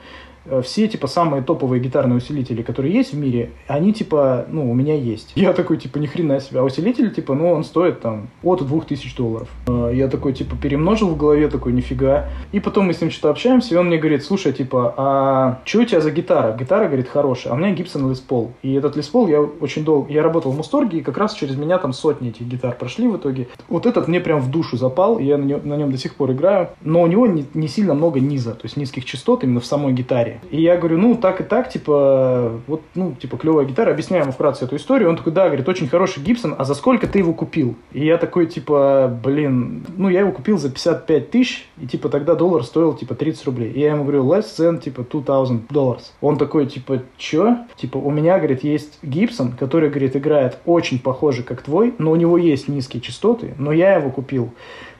[0.45, 4.73] Э, все, типа, самые топовые гитарные усилители, которые есть в мире, они, типа, ну, у
[4.73, 5.31] меня есть.
[5.35, 6.59] Я такой, типа, ни хрена себе.
[6.59, 9.49] А усилитель, типа, ну, он стоит, там, от 2000 долларов.
[9.67, 12.29] Э, я такой, типа, перемножил в голове, такой, нифига.
[12.51, 15.79] И потом мы с ним что-то общаемся, и он мне говорит, слушай, типа, а что
[15.79, 16.55] у тебя за гитара?
[16.57, 17.53] Гитара, говорит, хорошая.
[17.53, 18.53] А у меня Гибсон Лес Пол.
[18.61, 20.11] И этот Лес Пол я очень долго...
[20.11, 23.17] Я работал в Мусторге, и как раз через меня там сотни этих гитар прошли в
[23.17, 23.47] итоге.
[23.67, 26.15] Вот этот мне прям в душу запал, и я на нем, на нем до сих
[26.15, 26.69] пор играю.
[26.81, 29.93] Но у него не, не сильно много низа, то есть низких частот именно в самой
[29.93, 30.34] гитаре.
[30.51, 34.31] И я говорю, ну, так и так, типа, вот, ну, типа, клевая гитара, объясняю ему
[34.31, 35.09] вкратце эту историю.
[35.09, 37.75] Он такой, да, говорит, очень хороший Гибсон, а за сколько ты его купил?
[37.91, 42.35] И я такой, типа, блин, ну, я его купил за 55 тысяч, и, типа, тогда
[42.35, 43.71] доллар стоил, типа, 30 рублей.
[43.71, 46.03] И я ему говорю, less than, типа, 2000 долларов.
[46.21, 47.57] Он такой, типа, чё?
[47.75, 52.15] Типа, у меня, говорит, есть Гибсон, который, говорит, играет очень похоже, как твой, но у
[52.15, 54.53] него есть низкие частоты, но я его купил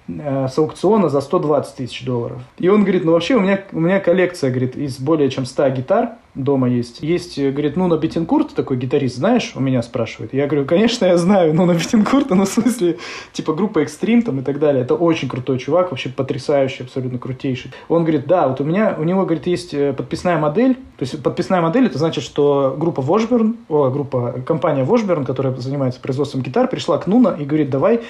[0.08, 2.38] Э, с аукциона за 120 тысяч долларов.
[2.60, 5.70] И он говорит, ну вообще у меня, у меня коллекция, говорит, из более чем 100
[5.70, 7.02] гитар, дома есть.
[7.02, 10.34] Есть, э, говорит, ну, на Бетенкурт, такой гитарист, знаешь, у меня спрашивает.
[10.34, 12.98] Я говорю, конечно, я знаю, ну, на Бетенкурта, ну, в смысле,
[13.32, 14.84] типа, группа Extreme там и так далее.
[14.84, 17.72] Это очень крутой чувак, вообще потрясающий, абсолютно крутейший.
[17.88, 20.76] Он говорит, да, вот у меня, у него, говорит, есть э, подписная модель.
[20.98, 26.00] То есть подписная модель, это значит, что группа Washburn, о, группа, компания Washburn, которая занимается
[26.00, 28.02] производством гитар, пришла к Нуна и говорит, давай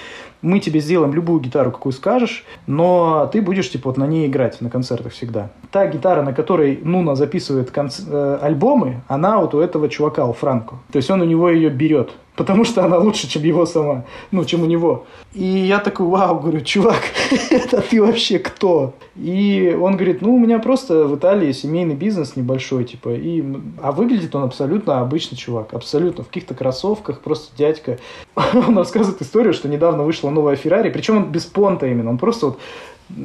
[0.42, 4.60] мы тебе сделаем любую гитару, какую скажешь, но ты будешь, типа, вот на ней играть
[4.60, 5.50] на концертах всегда.
[5.70, 8.00] Та гитара, на которой Нуна записывает конц...
[8.16, 10.76] Э, альбомы, она вот у этого чувака, у Франко.
[10.90, 14.44] То есть он у него ее берет потому что она лучше, чем его сама, ну,
[14.44, 15.06] чем у него.
[15.32, 17.00] И я такой, вау, говорю, чувак,
[17.50, 18.94] это ты вообще кто?
[19.16, 23.42] И он говорит, ну, у меня просто в Италии семейный бизнес небольшой, типа, и...
[23.82, 27.98] а выглядит он абсолютно обычный чувак, абсолютно, в каких-то кроссовках, просто дядька.
[28.36, 32.46] Он рассказывает историю, что недавно вышла новая Феррари, причем он без понта именно, он просто
[32.46, 32.58] вот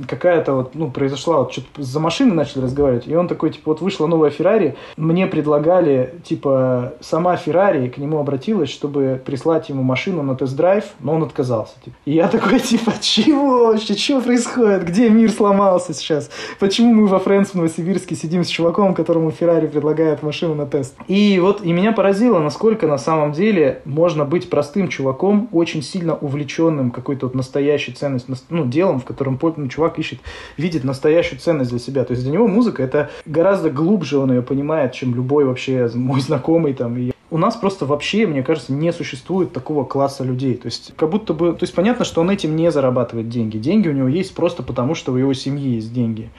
[0.08, 3.82] какая-то вот, ну, произошла, вот что-то за машиной начали разговаривать, и он такой, типа, вот
[3.82, 10.24] вышла новая Феррари, мне предлагали, типа, сама Феррари к нему обратилась, чтобы прислать ему машину
[10.24, 11.74] на тест-драйв, но он отказался.
[11.84, 11.96] Типа.
[12.06, 16.30] И я такой, типа, чего вообще, что происходит, где мир сломался сейчас,
[16.60, 20.96] почему мы во Фрэнс в Новосибирске сидим с чуваком, которому Феррари предлагает машину на тест.
[21.08, 26.16] И вот, и меня поразило, насколько на самом деле можно быть простым чуваком, очень сильно
[26.16, 30.20] увлеченным какой-то вот настоящей ценностью, ну, делом, в котором ну, чувак ищет,
[30.58, 32.04] видит настоящую ценность для себя.
[32.04, 36.22] То есть для него музыка это гораздо глубже он ее понимает, чем любой вообще мой
[36.22, 36.98] знакомый там.
[36.98, 40.56] И у нас просто вообще, мне кажется, не существует такого класса людей.
[40.56, 43.58] То есть, как будто бы, то есть понятно, что он этим не зарабатывает деньги.
[43.58, 46.30] Деньги у него есть просто потому, что у его семьи есть деньги.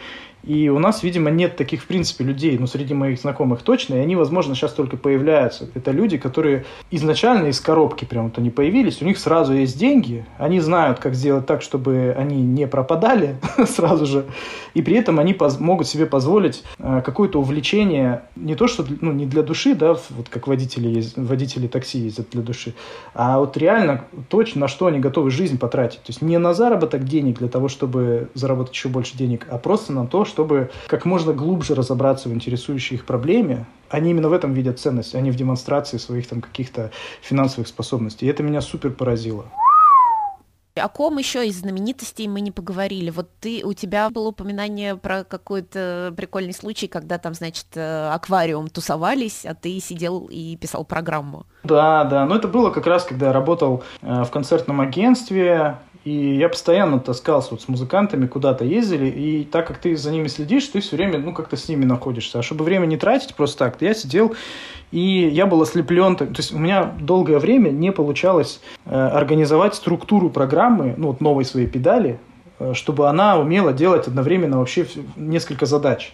[0.45, 3.99] И у нас, видимо, нет таких, в принципе, людей, ну, среди моих знакомых точно, и
[3.99, 5.69] они, возможно, сейчас только появляются.
[5.75, 10.27] Это люди, которые изначально из коробки прям вот они появились, у них сразу есть деньги,
[10.39, 13.37] они знают, как сделать так, чтобы они не пропадали
[13.67, 14.25] сразу же,
[14.75, 19.27] и при этом они могут себе позволить э, какое-то увлечение, не то, что, ну, не
[19.27, 22.75] для души, да, вот как водители, водители такси ездят для души,
[23.15, 25.99] а вот реально то, на что они готовы жизнь потратить.
[25.99, 29.93] То есть не на заработок денег для того, чтобы заработать еще больше денег, а просто
[29.93, 33.67] на то, чтобы как можно глубже разобраться в интересующей их проблеме.
[33.91, 38.27] Они именно в этом видят ценность, а не в демонстрации своих там каких-то финансовых способностей.
[38.27, 39.45] И это меня супер поразило.
[40.75, 43.11] О ком еще из знаменитостей мы не поговорили?
[43.11, 48.69] Вот ты, у тебя было упоминание про какой-то прикольный случай, когда там, значит, э, аквариум
[48.69, 51.45] тусовались, а ты сидел и писал программу.
[51.63, 56.37] Да, да, но это было как раз, когда я работал э, в концертном агентстве, и
[56.37, 60.67] я постоянно таскался вот с музыкантами, куда-то ездили, и так как ты за ними следишь,
[60.67, 62.41] ты все время, ну, как-то с ними находишься.
[62.41, 64.35] А чтобы время не тратить просто так, я сидел,
[64.91, 66.17] и я был ослеплен.
[66.17, 71.45] То есть у меня долгое время не получалось э, организовать структуру программы, ну, вот новой
[71.45, 72.19] своей педали,
[72.59, 74.87] э, чтобы она умела делать одновременно вообще
[75.17, 76.13] несколько задач.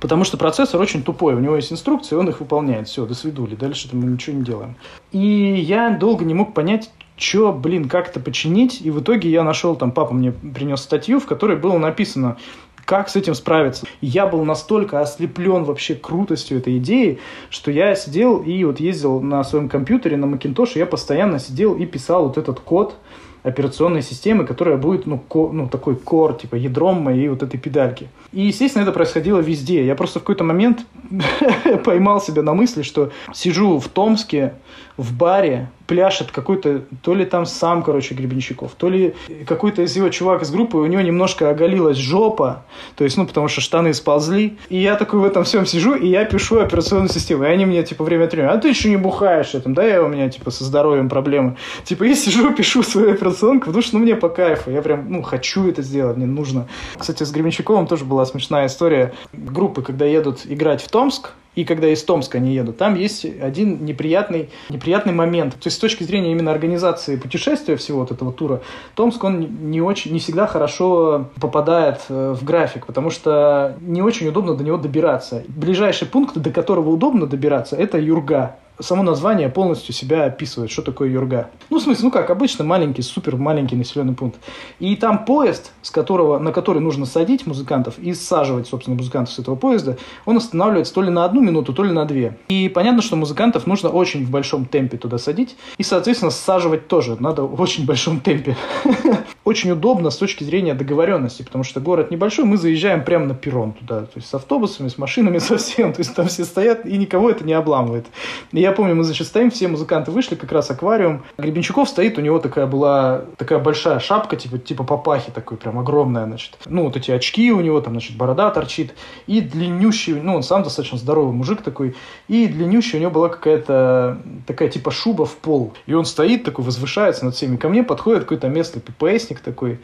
[0.00, 2.88] Потому что процессор очень тупой, у него есть инструкции, он их выполняет.
[2.88, 4.76] Все, до свидули, дальше мы ничего не делаем.
[5.12, 8.80] И я долго не мог понять, что, блин, как это починить.
[8.80, 12.38] И в итоге я нашел, там, папа мне принес статью, в которой было написано,
[12.84, 13.86] как с этим справиться.
[14.00, 17.18] Я был настолько ослеплен вообще крутостью этой идеи,
[17.50, 21.74] что я сидел и вот ездил на своем компьютере, на Macintosh, и я постоянно сидел
[21.74, 22.96] и писал вот этот код,
[23.42, 28.08] операционной системы, которая будет, ну, ко, ну такой кор, типа ядром моей вот этой педальки.
[28.32, 29.84] И, естественно, это происходило везде.
[29.84, 30.86] Я просто в какой-то момент
[31.84, 34.54] поймал себя на мысли, что сижу в Томске,
[34.96, 39.14] в баре, пляшет какой-то, то ли там сам, короче, Гребенщиков, то ли
[39.46, 42.64] какой-то из его чувак из группы, у него немножко оголилась жопа,
[42.96, 44.58] то есть, ну, потому что штаны сползли.
[44.68, 47.44] И я такой в этом всем сижу, и я пишу операционную систему.
[47.44, 50.02] И они мне, типа, время от времени, а ты еще не бухаешь этим, да, я
[50.02, 51.56] у меня, типа, со здоровьем проблемы.
[51.84, 55.22] Типа, я сижу, пишу свою операционку, потому что, ну, мне по кайфу, я прям, ну,
[55.22, 56.68] хочу это сделать, мне нужно.
[56.98, 59.14] Кстати, с Гребенщиковым тоже была смешная история.
[59.32, 63.84] Группы, когда едут играть в Томск, и когда из Томска они едут, там есть один
[63.84, 65.54] неприятный, неприятный момент.
[65.54, 68.62] То есть с точки зрения именно организации путешествия всего вот этого тура,
[68.94, 74.28] Томск, он не очень, не всегда хорошо попадает э, в график, потому что не очень
[74.28, 75.42] удобно до него добираться.
[75.48, 81.08] Ближайший пункт, до которого удобно добираться, это Юрга само название полностью себя описывает, что такое
[81.10, 81.50] Юрга.
[81.70, 84.38] Ну, в смысле, ну как, обычно маленький, супер маленький населенный пункт.
[84.78, 89.38] И там поезд, с которого, на который нужно садить музыкантов и саживать, собственно, музыкантов с
[89.38, 92.38] этого поезда, он останавливается то ли на одну минуту, то ли на две.
[92.48, 95.56] И понятно, что музыкантов нужно очень в большом темпе туда садить.
[95.76, 98.56] И, соответственно, саживать тоже надо в очень большом темпе.
[99.48, 103.72] Очень удобно с точки зрения договоренности, потому что город небольшой, мы заезжаем прямо на перрон
[103.72, 105.94] туда, то есть с автобусами, с машинами, со всем.
[105.94, 108.04] То есть там все стоят, и никого это не обламывает.
[108.52, 111.22] И я помню, мы, значит, стоим, все музыканты вышли, как раз аквариум.
[111.38, 116.26] Гребенщиков стоит, у него такая была, такая большая шапка, типа, типа папахи такой, прям огромная,
[116.26, 116.58] значит.
[116.66, 118.92] Ну, вот эти очки у него, там, значит, борода торчит.
[119.26, 121.96] И длиннющий, ну, он сам достаточно здоровый мужик такой.
[122.28, 125.72] И длиннющий у него была какая-то такая, типа, шуба в пол.
[125.86, 127.56] И он стоит такой, возвышается над всеми.
[127.56, 129.78] Ко мне подходит какой-то местный ППСник такой,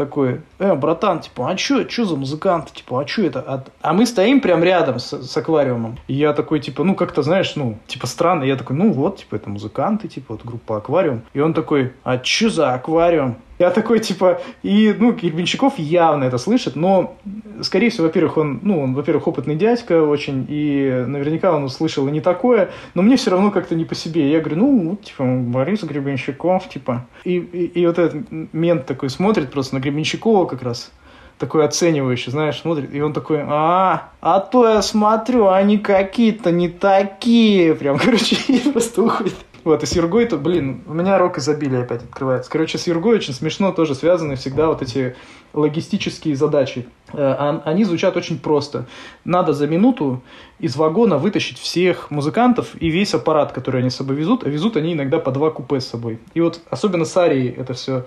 [0.00, 3.44] такой, э, братан, типа, а что, что за музыкант, типа, а что это?
[3.46, 5.98] А, а мы стоим прям рядом с, с аквариумом.
[6.08, 8.44] И я такой, типа, ну, как-то, знаешь, ну, типа, странно.
[8.44, 11.22] Я такой, ну, вот, типа, это музыканты, типа, вот группа аквариум.
[11.34, 13.36] И он такой, а что за аквариум?
[13.60, 17.18] Я такой, типа, и, ну, Гербенщиков явно это слышит, но,
[17.60, 22.10] скорее всего, во-первых, он, ну, он, во-первых, опытный дядька очень, и наверняка он услышал и
[22.10, 24.32] не такое, но мне все равно как-то не по себе.
[24.32, 27.06] Я говорю, ну, типа, Борис Гребенщиков, типа.
[27.24, 30.90] И, и, и вот этот мент такой смотрит просто на Гребенщикова как раз,
[31.38, 36.68] такой оценивающий, знаешь, смотрит, и он такой, а, а то я смотрю, они какие-то не
[36.68, 39.34] такие, прям, короче, и просто уходит.
[39.62, 42.50] Вот, и с Юргой, то, блин, у меня рок изобилия опять открывается.
[42.50, 45.16] Короче, с Юргой очень смешно тоже связаны всегда вот эти
[45.52, 46.86] логистические задачи.
[47.12, 48.86] Э, они звучат очень просто.
[49.24, 50.22] Надо за минуту
[50.60, 54.78] из вагона вытащить всех музыкантов и весь аппарат, который они с собой везут, а везут
[54.78, 56.20] они иногда по два купе с собой.
[56.32, 58.06] И вот особенно с Арией это все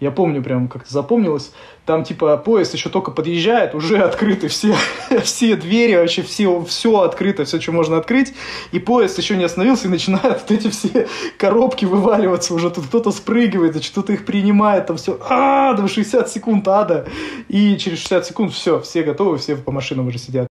[0.00, 1.52] я помню, прям как-то запомнилось.
[1.84, 4.74] Там, типа, поезд еще только подъезжает, уже открыты все,
[5.22, 8.34] все двери, вообще все, все открыто, все, что можно открыть.
[8.72, 12.54] И поезд еще не остановился, и начинают вот эти все коробки вываливаться.
[12.54, 14.86] Уже тут кто-то спрыгивает, и что-то их принимает.
[14.86, 17.06] Там все, а, там 60 секунд ада.
[17.48, 20.48] И через 60 секунд все, все готовы, все по машинам уже сидят.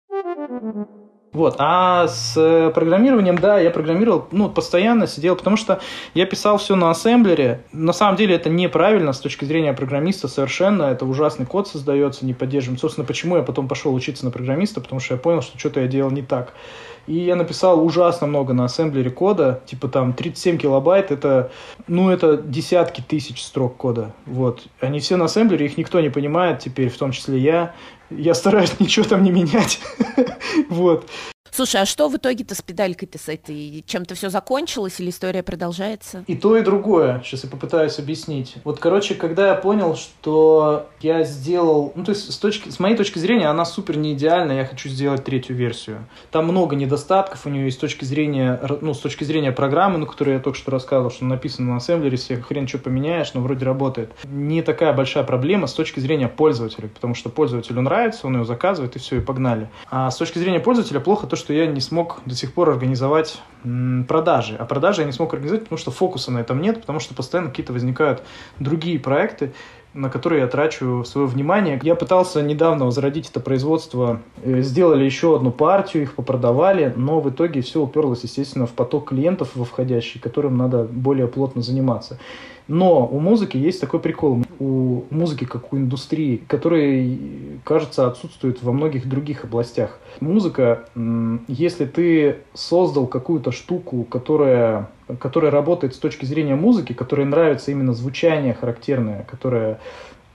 [1.37, 1.57] Вот.
[1.59, 5.81] А с э, программированием, да, я программировал, ну, постоянно сидел, потому что
[6.15, 7.63] я писал все на ассемблере.
[7.73, 10.85] На самом деле это неправильно с точки зрения программиста совершенно.
[10.85, 12.79] Это ужасный код создается, не поддерживаем.
[12.79, 15.89] Собственно, почему я потом пошел учиться на программиста, потому что я понял, что что-то я
[15.89, 16.55] делал не так.
[17.07, 21.53] И я написал ужасно много на ассемблере кода, типа там 37 килобайт, это,
[21.87, 24.13] ну, это десятки тысяч строк кода.
[24.25, 24.65] Вот.
[24.81, 27.75] Они все на ассемблере, их никто не понимает теперь, в том числе я.
[28.11, 29.81] Я стараюсь ничего там не менять.
[30.69, 31.11] вот.
[31.51, 33.85] Слушай, а что в итоге-то с педалькой-то с этой?
[33.87, 36.25] Чем-то все закончилось или история продолжается?
[36.27, 37.23] И то, и другое.
[37.25, 38.57] Сейчас я попытаюсь объяснить.
[38.65, 41.93] Вот, короче, когда я понял, что я сделал...
[41.95, 44.89] Ну, то есть, с, точки, с моей точки зрения, она супер не идеальна, я хочу
[44.89, 46.07] сделать третью версию.
[46.31, 50.07] Там много недостатков у нее есть с точки зрения, ну, с точки зрения программы, ну,
[50.07, 53.65] которую я только что рассказывал, что написано на ассемблере, все хрен что поменяешь, но вроде
[53.65, 54.13] работает.
[54.25, 58.97] Не такая большая проблема с точки зрения пользователя, потому что пользователю нравится, он ее заказывает,
[58.97, 59.69] и все, и погнали.
[59.91, 62.71] А с точки зрения пользователя плохо то, что что я не смог до сих пор
[62.71, 63.41] организовать
[64.09, 64.57] продажи.
[64.59, 67.51] А продажи я не смог организовать, потому что фокуса на этом нет, потому что постоянно
[67.51, 68.25] какие-то возникают
[68.59, 69.53] другие проекты,
[69.95, 71.79] на которые я трачу свое внимание.
[71.85, 77.31] Я пытался недавно возродить это производство, э, сделали еще одну партию, их попродавали, но в
[77.31, 82.19] итоге все уперлось, естественно, в поток клиентов во входящий, которым надо более плотно заниматься.
[82.69, 84.43] Но у музыки есть такой прикол.
[84.59, 89.99] У музыки, как у индустрии, который, кажется, отсутствует во многих других областях.
[90.21, 90.85] Музыка,
[91.47, 94.91] если ты создал какую-то штуку, которая,
[95.21, 99.79] которая работает с точки зрения музыки, которая нравится именно звучание характерное, которое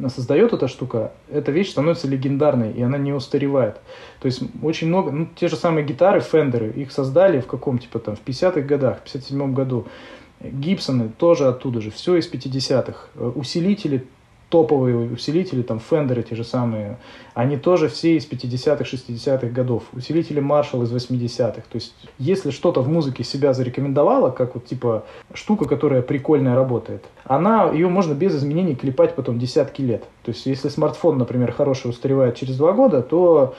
[0.07, 3.75] создает эта штука, эта вещь становится легендарной, и она не устаревает.
[4.19, 7.99] То есть очень много, ну, те же самые гитары, фендеры, их создали в каком, типа,
[7.99, 9.85] там, в 50-х годах, в 57-м году.
[10.43, 13.07] Гибсоны тоже оттуда же, все из 50-х.
[13.15, 14.07] Э, усилители,
[14.49, 16.97] топовые усилители, там Фендеры те же самые,
[17.33, 19.83] они тоже все из 50-х, 60-х годов.
[19.93, 21.61] Усилители Marshall из 80-х.
[21.69, 27.05] То есть, если что-то в музыке себя зарекомендовало, как вот типа штука, которая прикольная работает,
[27.23, 30.03] она, ее можно без изменений клепать потом десятки лет.
[30.23, 33.55] То есть, если смартфон, например, хороший устаревает через два года, то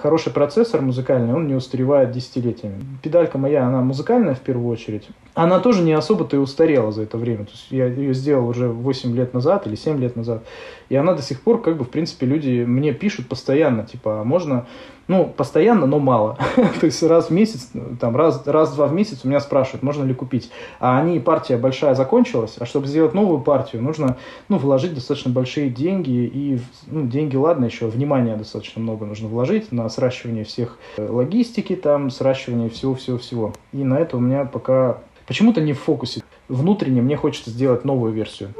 [0.00, 2.84] хороший процессор музыкальный, он не устаревает десятилетиями.
[3.02, 5.08] Педалька моя, она музыкальная в первую очередь.
[5.34, 7.46] Она тоже не особо-то и устарела за это время.
[7.46, 10.44] То есть я ее сделал уже 8 лет назад или 7 лет назад.
[10.88, 14.24] И она до сих пор, как бы, в принципе, люди мне пишут постоянно, типа, а
[14.24, 14.66] можно
[15.08, 16.38] ну, постоянно, но мало.
[16.80, 20.14] То есть раз в месяц, там, раз, раз-два в месяц у меня спрашивают, можно ли
[20.14, 20.50] купить.
[20.80, 24.16] А они, партия большая закончилась, а чтобы сделать новую партию, нужно,
[24.48, 26.10] ну, вложить достаточно большие деньги.
[26.10, 31.76] И, ну, деньги, ладно, еще внимания достаточно много нужно вложить на сращивание всех э, логистики,
[31.76, 33.52] там, сращивание всего-всего-всего.
[33.72, 36.22] И на это у меня пока почему-то не в фокусе.
[36.48, 38.54] Внутренне мне хочется сделать новую версию.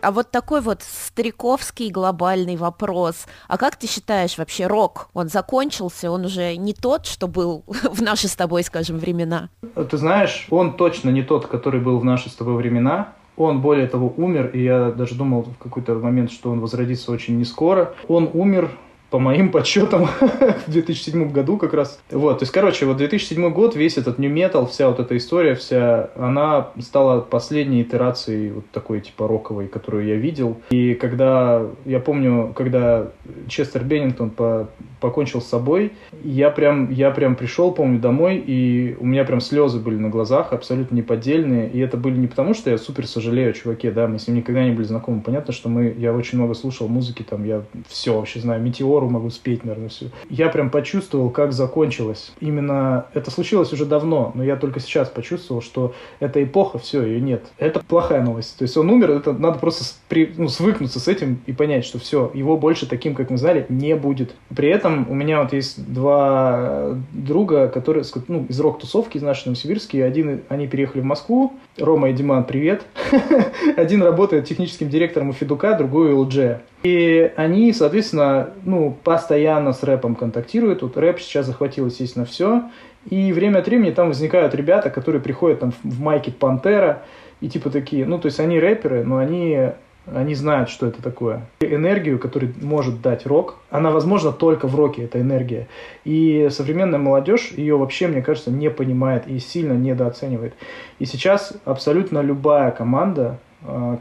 [0.00, 3.26] А вот такой вот стариковский глобальный вопрос.
[3.48, 5.08] А как ты считаешь вообще рок?
[5.12, 9.50] Он закончился, он уже не тот, что был в наши с тобой, скажем, времена?
[9.90, 13.14] Ты знаешь, он точно не тот, который был в наши с тобой времена.
[13.36, 17.36] Он, более того, умер, и я даже думал в какой-то момент, что он возродится очень
[17.38, 17.94] не скоро.
[18.08, 18.70] Он умер
[19.10, 20.06] по моим подсчетам,
[20.66, 22.00] в 2007 году как раз.
[22.10, 25.54] Вот, то есть, короче, вот 2007 год, весь этот New Metal, вся вот эта история,
[25.54, 30.58] вся, она стала последней итерацией вот такой, типа, роковой, которую я видел.
[30.70, 33.08] И когда, я помню, когда
[33.48, 34.68] Честер Беннингтон по,
[35.00, 35.92] покончил с собой,
[36.22, 40.52] я прям, я прям пришел, помню, домой, и у меня прям слезы были на глазах,
[40.52, 41.70] абсолютно неподдельные.
[41.70, 44.36] И это были не потому, что я супер сожалею о чуваке, да, мы с ним
[44.36, 45.22] никогда не были знакомы.
[45.22, 49.10] Понятно, что мы, я очень много слушал музыки, там, я все вообще знаю, Метеор, хору
[49.10, 50.06] могу спеть, наверное, все.
[50.28, 52.32] Я прям почувствовал, как закончилось.
[52.40, 57.20] Именно это случилось уже давно, но я только сейчас почувствовал, что эта эпоха, все, ее
[57.20, 57.44] нет.
[57.58, 58.58] Это плохая новость.
[58.58, 61.98] То есть он умер, это надо просто при, ну, свыкнуться с этим и понять, что
[61.98, 64.34] все, его больше таким, как мы знали, не будет.
[64.54, 70.04] При этом у меня вот есть два друга, которые ну, из рок-тусовки, из нашей Новосибирской.
[70.04, 71.52] Один, они переехали в Москву.
[71.76, 72.84] Рома и Диман, привет.
[73.76, 76.58] Один работает техническим директором у Федука, другой у LG.
[76.84, 80.82] И они, соответственно, ну, постоянно с рэпом контактируют.
[80.82, 82.62] Вот рэп сейчас захватил, естественно, все.
[83.10, 87.02] И время от времени там возникают ребята, которые приходят там в майке Пантера,
[87.40, 89.70] и типа такие, ну, то есть они рэперы, но они
[90.14, 91.46] они знают, что это такое.
[91.60, 95.68] Энергию, которую может дать рок, она возможна только в роке, эта энергия.
[96.04, 100.54] И современная молодежь ее вообще, мне кажется, не понимает и сильно недооценивает.
[100.98, 103.38] И сейчас абсолютно любая команда,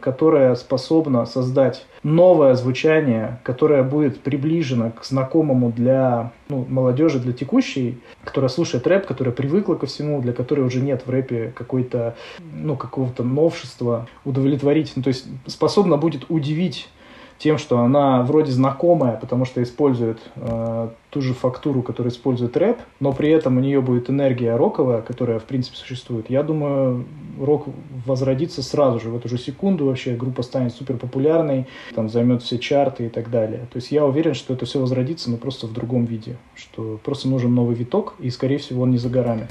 [0.01, 7.99] которая способна создать новое звучание, которое будет приближено к знакомому для ну, молодежи, для текущей,
[8.23, 12.75] которая слушает рэп, которая привыкла ко всему, для которой уже нет в рэпе какой-то, ну,
[12.75, 16.87] какого-то новшества, удовлетворить, ну, то есть способна будет удивить
[17.37, 22.79] тем, что она вроде знакомая, потому что использует э, ту же фактуру, которую использует рэп,
[22.99, 26.29] но при этом у нее будет энергия роковая, которая в принципе существует.
[26.29, 27.05] Я думаю,
[27.39, 27.67] рок
[28.05, 32.57] возродится сразу же, в эту же секунду вообще группа станет супер популярной, там займет все
[32.57, 33.67] чарты и так далее.
[33.71, 37.27] То есть я уверен, что это все возродится, но просто в другом виде, что просто
[37.27, 39.47] нужен новый виток, и скорее всего он не за горами.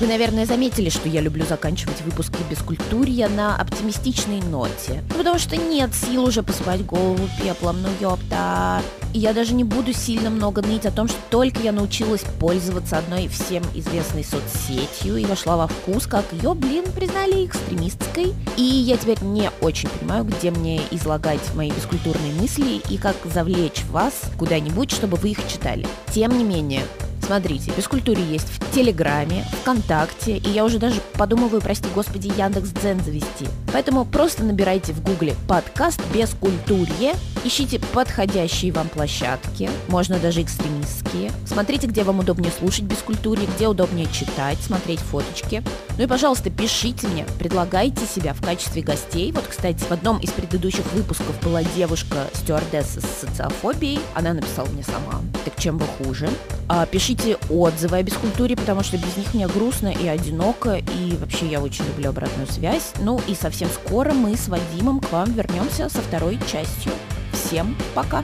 [0.00, 5.04] Вы, наверное, заметили, что я люблю заканчивать выпуски без культурья на оптимистичной ноте.
[5.10, 8.82] Ну, потому что нет сил уже посыпать голову пеплом, ну ёпта.
[9.12, 12.98] И я даже не буду сильно много ныть о том, что только я научилась пользоваться
[12.98, 18.34] одной всем известной соцсетью и вошла во вкус, как ее, блин, признали экстремистской.
[18.56, 23.84] И я теперь не очень понимаю, где мне излагать мои бескультурные мысли и как завлечь
[23.90, 25.86] вас куда-нибудь, чтобы вы их читали.
[26.12, 26.82] Тем не менее,
[27.24, 33.02] Смотрите, Бескультуре есть в Телеграме, ВКонтакте, и я уже даже подумываю, прости господи, Яндекс Дзен
[33.02, 33.46] завести.
[33.72, 41.32] Поэтому просто набирайте в гугле подкаст Бескультурье, ищите подходящие вам площадки, можно даже экстремистские.
[41.46, 45.62] Смотрите, где вам удобнее слушать Бескультурье, где удобнее читать, смотреть фоточки.
[45.96, 49.32] Ну и, пожалуйста, пишите мне, предлагайте себя в качестве гостей.
[49.32, 54.00] Вот, кстати, в одном из предыдущих выпусков была девушка стюардесса с социофобией.
[54.14, 55.22] Она написала мне сама.
[55.44, 56.28] Так чем вы хуже?
[56.68, 61.46] А, пишите отзывы о бескультуре, потому что без них мне грустно и одиноко, и вообще
[61.46, 62.92] я очень люблю обратную связь.
[63.00, 66.92] Ну и совсем скоро мы с Вадимом к вам вернемся со второй частью.
[67.32, 68.22] Всем пока!